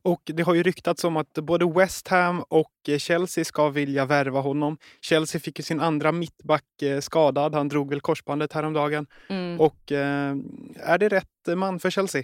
Och 0.04 0.22
det 0.24 0.42
har 0.42 0.54
ju 0.54 0.62
ryktats 0.62 1.04
om 1.04 1.16
att 1.16 1.32
både 1.32 1.72
West 1.72 2.08
Ham 2.08 2.44
och 2.48 2.72
Chelsea 2.98 3.44
ska 3.44 3.68
vilja 3.68 4.04
värva 4.04 4.40
honom. 4.40 4.78
Chelsea 5.00 5.40
fick 5.40 5.58
ju 5.58 5.62
sin 5.62 5.80
andra 5.80 6.12
mittback 6.12 6.82
eh, 6.82 7.00
skadad. 7.00 7.54
Han 7.54 7.68
drog 7.68 7.90
väl 7.90 8.00
korsbandet 8.00 8.52
häromdagen. 8.52 9.06
Mm. 9.28 9.60
Och 9.60 9.92
eh, 9.92 10.36
är 10.76 10.98
det 10.98 11.08
rätt 11.08 11.56
man 11.56 11.78
för 11.78 11.90
Chelsea? 11.90 12.22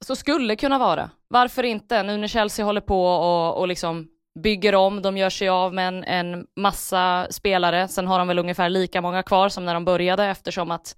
Så 0.00 0.16
skulle 0.16 0.56
kunna 0.56 0.78
vara. 0.78 1.10
Varför 1.28 1.62
inte? 1.62 2.02
Nu 2.02 2.16
när 2.16 2.28
Chelsea 2.28 2.64
håller 2.64 2.80
på 2.80 3.06
och, 3.06 3.58
och 3.58 3.68
liksom 3.68 4.08
bygger 4.42 4.74
om, 4.74 5.02
de 5.02 5.16
gör 5.16 5.30
sig 5.30 5.48
av 5.48 5.74
med 5.74 5.88
en, 5.88 6.04
en 6.04 6.46
massa 6.56 7.26
spelare. 7.30 7.88
Sen 7.88 8.06
har 8.06 8.18
de 8.18 8.28
väl 8.28 8.38
ungefär 8.38 8.68
lika 8.68 9.00
många 9.00 9.22
kvar 9.22 9.48
som 9.48 9.64
när 9.64 9.74
de 9.74 9.84
började 9.84 10.24
eftersom 10.24 10.70
att 10.70 10.96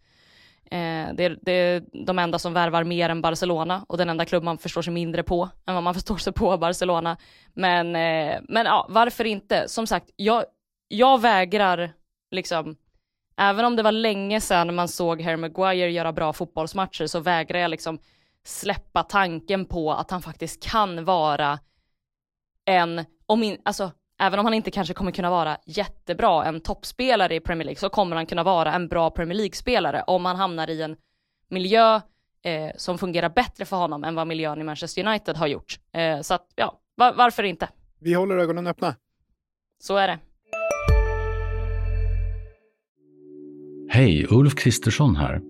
Eh, 0.73 1.14
det, 1.14 1.25
är, 1.25 1.38
det 1.42 1.52
är 1.52 1.83
de 2.07 2.19
enda 2.19 2.38
som 2.38 2.52
värvar 2.52 2.85
mer 2.85 3.09
än 3.09 3.23
Barcelona 3.23 3.85
och 3.88 3.99
den 3.99 4.09
enda 4.09 4.25
klubb 4.25 4.42
man 4.42 4.59
förstår 4.59 4.83
sig 4.83 4.92
mindre 4.92 5.23
på 5.23 5.49
än 5.66 5.75
vad 5.75 5.83
man 5.83 5.95
förstår 6.00 6.16
sig 6.16 6.33
på 6.33 6.57
Barcelona. 6.57 7.16
Men, 7.54 7.97
eh, 7.97 8.40
men 8.49 8.66
ja, 8.66 8.87
varför 8.88 9.25
inte? 9.25 9.69
Som 9.69 9.87
sagt, 9.87 10.11
jag, 10.16 10.45
jag 10.88 11.21
vägrar 11.21 11.92
liksom, 12.30 12.76
även 13.37 13.64
om 13.64 13.76
det 13.76 13.83
var 13.83 13.92
länge 13.92 14.40
sedan 14.40 14.75
man 14.75 14.88
såg 14.88 15.23
Harry 15.23 15.37
Maguire 15.37 15.90
göra 15.90 16.12
bra 16.12 16.33
fotbollsmatcher 16.33 17.07
så 17.07 17.21
vägrar 17.21 17.59
jag 17.59 17.71
liksom 17.71 17.99
släppa 18.44 19.02
tanken 19.02 19.64
på 19.64 19.92
att 19.92 20.11
han 20.11 20.23
faktiskt 20.23 20.62
kan 20.62 21.04
vara 21.04 21.59
en, 22.64 23.04
om 23.26 23.42
in, 23.42 23.59
alltså 23.64 23.92
även 24.20 24.38
om 24.38 24.47
han 24.47 24.54
inte 24.54 24.70
kanske 24.70 24.94
kommer 24.94 25.12
kunna 25.12 25.30
vara 25.30 25.56
jättebra, 25.66 26.44
en 26.44 26.61
toppspelare 26.61 27.35
i 27.35 27.40
Premier 27.40 27.64
League, 27.64 27.78
så 27.78 27.88
kommer 27.88 28.16
han 28.16 28.26
kunna 28.26 28.42
vara 28.42 28.75
en 28.75 28.88
bra 28.88 29.11
Premier 29.11 29.37
League-spelare 29.37 30.02
om 30.06 30.25
han 30.25 30.37
hamnar 30.37 30.70
i 30.70 30.82
en 30.82 30.97
miljö 31.49 32.00
eh, 32.44 32.70
som 32.76 32.99
fungerar 32.99 33.28
bättre 33.28 33.64
för 33.64 33.76
honom 33.76 34.04
än 34.04 34.14
vad 34.14 34.26
miljön 34.26 34.61
i 34.61 34.64
Manchester 34.64 35.06
United 35.06 35.37
har 35.37 35.47
gjort. 35.47 35.78
Eh, 35.92 36.20
så 36.20 36.35
att, 36.35 36.47
ja, 36.54 36.80
var, 36.94 37.12
varför 37.12 37.42
inte? 37.42 37.68
Vi 37.99 38.14
håller 38.14 38.37
ögonen 38.37 38.66
öppna. 38.66 38.94
Så 39.82 39.97
är 39.97 40.09
det. 40.09 40.18
Hej, 43.92 44.26
Ulf 44.30 44.54
Kristersson 44.54 45.16
här. 45.16 45.50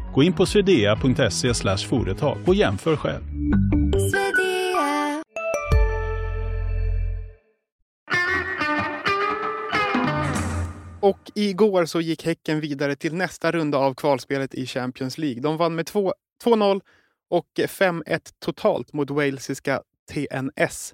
Gå 0.13 0.23
in 0.23 0.33
på 0.33 0.45
swedea.se 0.45 1.53
företag 1.77 2.37
och 2.47 2.55
jämför 2.55 2.95
själv. 2.95 3.23
Och 11.01 11.31
igår 11.35 11.85
så 11.85 12.01
gick 12.01 12.25
Häcken 12.25 12.59
vidare 12.59 12.95
till 12.95 13.15
nästa 13.15 13.51
runda 13.51 13.77
av 13.77 13.93
kvalspelet 13.93 14.53
i 14.53 14.65
Champions 14.65 15.17
League. 15.17 15.41
De 15.41 15.57
vann 15.57 15.75
med 15.75 15.89
2-0 16.43 16.81
och 17.29 17.47
5-1 17.57 18.19
totalt 18.39 18.93
mot 18.93 19.09
walesiska 19.09 19.81
TNS. 20.11 20.93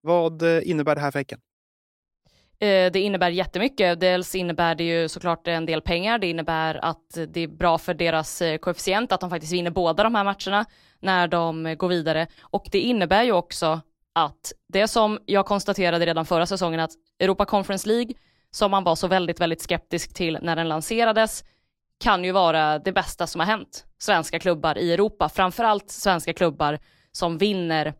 Vad 0.00 0.42
eh, 0.42 0.68
innebär 0.70 0.94
det 0.94 1.00
här 1.00 1.10
för 1.10 1.18
Häcken? 1.18 1.40
Eh, 2.58 2.92
det 2.92 3.00
innebär 3.00 3.30
jättemycket. 3.30 4.00
Dels 4.00 4.34
innebär 4.34 4.74
det 4.74 4.84
ju 4.84 5.08
såklart 5.08 5.48
en 5.48 5.66
del 5.66 5.80
pengar. 5.80 6.18
Det 6.18 6.26
innebär 6.26 6.84
att 6.84 7.18
det 7.28 7.40
är 7.40 7.48
bra 7.48 7.78
för 7.78 7.94
deras 7.94 8.42
eh, 8.42 8.58
koefficient 8.58 9.12
att 9.12 9.20
de 9.20 9.30
faktiskt 9.30 9.52
vinner 9.52 9.70
båda 9.70 10.02
de 10.02 10.14
här 10.14 10.24
matcherna 10.24 10.64
när 11.00 11.28
de 11.28 11.66
eh, 11.66 11.74
går 11.74 11.88
vidare. 11.88 12.26
Och 12.40 12.68
det 12.72 12.80
innebär 12.80 13.22
ju 13.22 13.32
också 13.32 13.80
att 14.14 14.52
det 14.68 14.88
som 14.88 15.18
jag 15.26 15.46
konstaterade 15.46 16.06
redan 16.06 16.26
förra 16.26 16.46
säsongen 16.46 16.80
att 16.80 16.90
Europa 17.20 17.44
Conference 17.44 17.88
League 17.88 18.14
som 18.50 18.70
man 18.70 18.84
var 18.84 18.94
så 18.94 19.08
väldigt, 19.08 19.40
väldigt 19.40 19.62
skeptisk 19.62 20.14
till 20.14 20.38
när 20.42 20.56
den 20.56 20.68
lanserades, 20.68 21.44
kan 22.00 22.24
ju 22.24 22.32
vara 22.32 22.78
det 22.78 22.92
bästa 22.92 23.26
som 23.26 23.40
har 23.40 23.46
hänt 23.46 23.84
svenska 23.98 24.38
klubbar 24.38 24.78
i 24.78 24.92
Europa, 24.92 25.28
framförallt 25.28 25.90
svenska 25.90 26.32
klubbar 26.32 26.78
som 27.12 27.38
vinner 27.38 27.94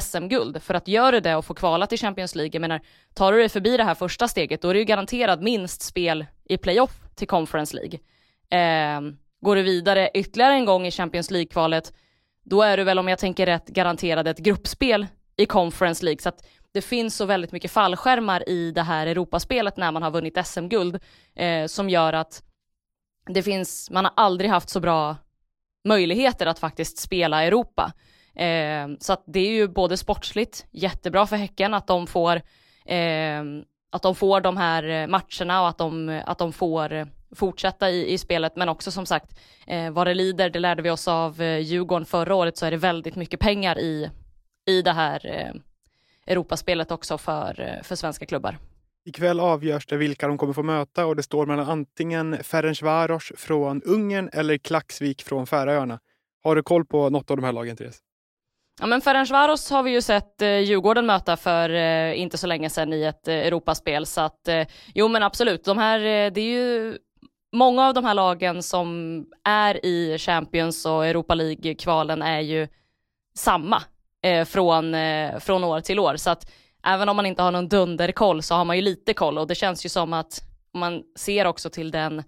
SM-guld. 0.00 0.62
För 0.62 0.74
att 0.74 0.88
göra 0.88 1.20
det 1.20 1.36
och 1.36 1.44
få 1.44 1.54
kvala 1.54 1.86
till 1.86 1.98
Champions 1.98 2.34
League, 2.34 2.50
jag 2.52 2.60
menar, 2.60 2.80
tar 3.14 3.32
du 3.32 3.38
dig 3.38 3.48
förbi 3.48 3.76
det 3.76 3.84
här 3.84 3.94
första 3.94 4.28
steget, 4.28 4.62
då 4.62 4.68
är 4.68 4.74
det 4.74 4.80
ju 4.80 4.84
garanterat 4.84 5.42
minst 5.42 5.82
spel 5.82 6.26
i 6.44 6.56
playoff 6.56 7.00
till 7.14 7.28
Conference 7.28 7.76
League. 7.76 7.98
Eh, 8.50 9.00
går 9.40 9.56
du 9.56 9.62
vidare 9.62 10.10
ytterligare 10.14 10.54
en 10.54 10.64
gång 10.64 10.86
i 10.86 10.90
Champions 10.90 11.30
League-kvalet, 11.30 11.92
då 12.44 12.62
är 12.62 12.76
du 12.76 12.84
väl, 12.84 12.98
om 12.98 13.08
jag 13.08 13.18
tänker 13.18 13.46
rätt, 13.46 13.66
garanterad 13.66 14.28
ett 14.28 14.38
gruppspel 14.38 15.06
i 15.36 15.46
Conference 15.46 16.04
League. 16.04 16.22
Så 16.22 16.28
att 16.28 16.44
det 16.72 16.82
finns 16.82 17.16
så 17.16 17.24
väldigt 17.24 17.52
mycket 17.52 17.70
fallskärmar 17.70 18.48
i 18.48 18.70
det 18.70 18.82
här 18.82 19.06
Europaspelet 19.06 19.76
när 19.76 19.92
man 19.92 20.02
har 20.02 20.10
vunnit 20.10 20.46
SM-guld 20.46 20.98
eh, 21.34 21.66
som 21.66 21.90
gör 21.90 22.12
att 22.12 22.42
det 23.26 23.42
finns, 23.42 23.90
man 23.90 24.04
har 24.04 24.12
aldrig 24.16 24.50
haft 24.50 24.68
så 24.68 24.80
bra 24.80 25.16
möjligheter 25.84 26.46
att 26.46 26.58
faktiskt 26.58 26.98
spela 26.98 27.44
Europa. 27.44 27.92
Eh, 28.34 28.88
så 28.98 29.12
att 29.12 29.24
det 29.26 29.40
är 29.40 29.50
ju 29.50 29.68
både 29.68 29.96
sportsligt 29.96 30.66
jättebra 30.70 31.26
för 31.26 31.36
Häcken 31.36 31.74
att 31.74 31.86
de 31.86 32.06
får 32.06 32.36
eh, 32.86 33.42
att 33.92 34.02
de 34.02 34.14
får 34.14 34.40
de 34.40 34.56
här 34.56 34.88
eh, 34.88 35.06
matcherna 35.06 35.62
och 35.62 35.68
att 35.68 35.78
de, 35.78 36.22
att 36.26 36.38
de 36.38 36.52
får 36.52 37.08
fortsätta 37.34 37.90
i, 37.90 38.12
i 38.12 38.18
spelet, 38.18 38.56
men 38.56 38.68
också 38.68 38.90
som 38.90 39.06
sagt, 39.06 39.38
eh, 39.66 39.90
vad 39.90 40.06
det 40.06 40.14
lider, 40.14 40.50
det 40.50 40.58
lärde 40.58 40.82
vi 40.82 40.90
oss 40.90 41.08
av 41.08 41.42
eh, 41.42 41.58
Djurgården 41.58 42.06
förra 42.06 42.34
året, 42.34 42.56
så 42.56 42.66
är 42.66 42.70
det 42.70 42.76
väldigt 42.76 43.16
mycket 43.16 43.40
pengar 43.40 43.78
i, 43.78 44.10
i 44.66 44.82
det 44.82 44.92
här 44.92 45.26
eh, 45.26 45.60
Europaspelet 46.26 46.90
också 46.90 47.18
för, 47.18 47.60
eh, 47.60 47.82
för 47.82 47.96
svenska 47.96 48.26
klubbar. 48.26 48.58
Ikväll 49.04 49.40
avgörs 49.40 49.86
det 49.86 49.96
vilka 49.96 50.28
de 50.28 50.38
kommer 50.38 50.52
få 50.52 50.62
möta 50.62 51.06
och 51.06 51.16
det 51.16 51.22
står 51.22 51.46
mellan 51.46 51.66
antingen 51.66 52.36
Ferencvaros 52.42 53.32
från 53.36 53.82
Ungern 53.82 54.30
eller 54.32 54.58
Klaxvik 54.58 55.22
från 55.22 55.46
Färöarna. 55.46 56.00
Har 56.42 56.56
du 56.56 56.62
koll 56.62 56.84
på 56.84 57.10
något 57.10 57.30
av 57.30 57.36
de 57.36 57.44
här 57.44 57.52
lagen, 57.52 57.76
Therese? 57.76 57.98
Ja, 58.80 58.86
men 58.86 59.00
Ferencvaros 59.00 59.70
har 59.70 59.82
vi 59.82 59.90
ju 59.90 60.02
sett 60.02 60.42
eh, 60.42 60.58
Djurgården 60.58 61.06
möta 61.06 61.36
för 61.36 61.70
eh, 61.70 62.20
inte 62.20 62.38
så 62.38 62.46
länge 62.46 62.70
sedan 62.70 62.92
i 62.92 63.02
ett 63.02 63.28
eh, 63.28 63.34
Europaspel, 63.34 64.06
så 64.06 64.20
att 64.20 64.48
eh, 64.48 64.66
jo 64.94 65.08
men 65.08 65.22
absolut, 65.22 65.64
de 65.64 65.78
här, 65.78 65.98
eh, 65.98 66.32
det 66.32 66.40
är 66.40 66.52
ju 66.52 66.98
många 67.52 67.86
av 67.86 67.94
de 67.94 68.04
här 68.04 68.14
lagen 68.14 68.62
som 68.62 69.24
är 69.44 69.86
i 69.86 70.18
Champions 70.18 70.86
och 70.86 71.06
Europa 71.06 71.34
League-kvalen 71.34 72.22
är 72.22 72.40
ju 72.40 72.68
samma 73.34 73.82
eh, 74.22 74.44
från, 74.44 74.94
eh, 74.94 75.38
från 75.38 75.64
år 75.64 75.80
till 75.80 75.98
år. 75.98 76.16
Så 76.16 76.30
att 76.30 76.50
även 76.86 77.08
om 77.08 77.16
man 77.16 77.26
inte 77.26 77.42
har 77.42 77.50
någon 77.50 77.68
dunderkoll 77.68 78.42
så 78.42 78.54
har 78.54 78.64
man 78.64 78.76
ju 78.76 78.82
lite 78.82 79.14
koll 79.14 79.38
och 79.38 79.46
det 79.46 79.54
känns 79.54 79.84
ju 79.84 79.88
som 79.88 80.12
att 80.12 80.40
man 80.74 81.02
ser 81.18 81.46
också 81.46 81.70
till 81.70 81.90
den, 81.90 82.18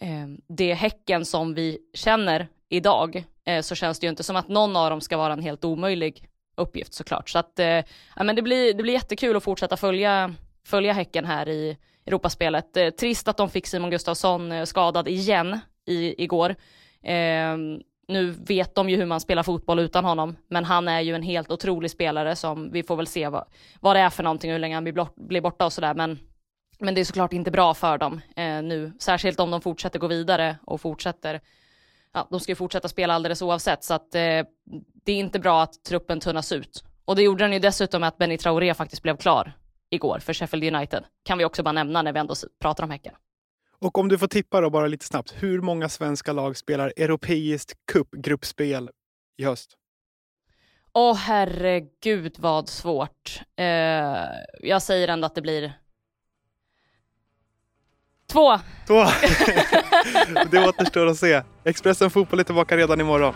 eh, 0.00 0.26
det 0.48 0.74
Häcken 0.74 1.24
som 1.24 1.54
vi 1.54 1.78
känner 1.94 2.48
idag 2.76 3.24
eh, 3.46 3.60
så 3.62 3.74
känns 3.74 3.98
det 3.98 4.06
ju 4.06 4.10
inte 4.10 4.22
som 4.22 4.36
att 4.36 4.48
någon 4.48 4.76
av 4.76 4.90
dem 4.90 5.00
ska 5.00 5.16
vara 5.16 5.32
en 5.32 5.42
helt 5.42 5.64
omöjlig 5.64 6.28
uppgift 6.56 6.94
såklart. 6.94 7.28
Så 7.28 7.38
att 7.38 7.58
eh, 7.58 7.66
ja, 8.16 8.24
men 8.24 8.36
det, 8.36 8.42
blir, 8.42 8.74
det 8.74 8.82
blir 8.82 8.94
jättekul 8.94 9.36
att 9.36 9.44
fortsätta 9.44 9.76
följa, 9.76 10.34
följa 10.66 10.92
Häcken 10.92 11.24
här 11.24 11.48
i 11.48 11.76
Europaspelet. 12.06 12.76
Eh, 12.76 12.90
trist 12.90 13.28
att 13.28 13.36
de 13.36 13.50
fick 13.50 13.66
Simon 13.66 13.90
Gustafsson 13.90 14.52
eh, 14.52 14.64
skadad 14.64 15.08
igen 15.08 15.58
i, 15.86 16.24
igår. 16.24 16.54
Eh, 17.02 17.56
nu 18.08 18.30
vet 18.30 18.74
de 18.74 18.90
ju 18.90 18.96
hur 18.96 19.06
man 19.06 19.20
spelar 19.20 19.42
fotboll 19.42 19.78
utan 19.78 20.04
honom, 20.04 20.36
men 20.48 20.64
han 20.64 20.88
är 20.88 21.00
ju 21.00 21.14
en 21.14 21.22
helt 21.22 21.50
otrolig 21.50 21.90
spelare 21.90 22.36
som 22.36 22.70
vi 22.70 22.82
får 22.82 22.96
väl 22.96 23.06
se 23.06 23.28
vad, 23.28 23.44
vad 23.80 23.96
det 23.96 24.00
är 24.00 24.10
för 24.10 24.22
någonting 24.22 24.50
och 24.50 24.52
hur 24.52 24.58
länge 24.58 24.74
han 24.74 24.84
blir, 24.84 24.92
blott, 24.92 25.16
blir 25.16 25.40
borta 25.40 25.64
och 25.64 25.72
sådär. 25.72 25.94
Men, 25.94 26.18
men 26.78 26.94
det 26.94 27.00
är 27.00 27.04
såklart 27.04 27.32
inte 27.32 27.50
bra 27.50 27.74
för 27.74 27.98
dem 27.98 28.20
eh, 28.36 28.62
nu, 28.62 28.92
särskilt 28.98 29.40
om 29.40 29.50
de 29.50 29.60
fortsätter 29.60 29.98
gå 29.98 30.06
vidare 30.06 30.56
och 30.64 30.80
fortsätter 30.80 31.40
Ja, 32.14 32.28
de 32.30 32.40
ska 32.40 32.52
ju 32.52 32.56
fortsätta 32.56 32.88
spela 32.88 33.14
alldeles 33.14 33.42
oavsett, 33.42 33.84
så 33.84 33.94
att 33.94 34.14
eh, 34.14 34.20
det 35.04 35.12
är 35.12 35.16
inte 35.16 35.38
bra 35.38 35.62
att 35.62 35.84
truppen 35.84 36.20
tunnas 36.20 36.52
ut. 36.52 36.84
Och 37.04 37.16
det 37.16 37.22
gjorde 37.22 37.44
den 37.44 37.52
ju 37.52 37.58
dessutom 37.58 38.00
med 38.00 38.08
att 38.08 38.18
Benny 38.18 38.38
Traoré 38.38 38.74
faktiskt 38.74 39.02
blev 39.02 39.16
klar 39.16 39.52
igår 39.90 40.18
för 40.18 40.32
Sheffield 40.32 40.74
United. 40.74 41.04
Kan 41.22 41.38
vi 41.38 41.44
också 41.44 41.62
bara 41.62 41.72
nämna 41.72 42.02
när 42.02 42.12
vi 42.12 42.18
ändå 42.18 42.34
pratar 42.60 42.84
om 42.84 42.90
Häcken. 42.90 43.14
Och 43.78 43.98
om 43.98 44.08
du 44.08 44.18
får 44.18 44.26
tippa 44.26 44.60
då 44.60 44.70
bara 44.70 44.86
lite 44.86 45.04
snabbt. 45.04 45.34
Hur 45.38 45.60
många 45.60 45.88
svenska 45.88 46.32
lag 46.32 46.56
spelar 46.56 46.92
europeiskt 46.96 47.72
cupgruppspel 47.92 48.90
i 49.36 49.44
höst? 49.44 49.76
Åh 50.92 51.16
herregud 51.16 52.36
vad 52.38 52.68
svårt. 52.68 53.40
Eh, 53.56 53.64
jag 54.60 54.82
säger 54.82 55.08
ändå 55.08 55.26
att 55.26 55.34
det 55.34 55.42
blir 55.42 55.72
två. 58.34 58.58
Två. 58.86 59.04
det 60.50 60.68
återstår 60.68 61.06
att 61.06 61.16
se. 61.16 61.42
Expressen 61.64 62.10
Fotboll 62.10 62.40
är 62.40 62.44
tillbaka 62.44 62.76
redan 62.76 63.00
imorgon. 63.00 63.34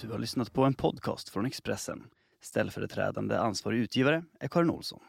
Du 0.00 0.12
har 0.12 0.18
lyssnat 0.18 0.52
på 0.52 0.64
en 0.64 0.74
podcast 0.74 1.28
från 1.28 1.46
Expressen. 1.46 2.04
Ställföreträdande 2.42 3.36
ansvarig 3.36 3.78
utgivare 3.78 4.22
är 4.40 4.48
Karin 4.48 4.70
Olsson. 4.70 5.00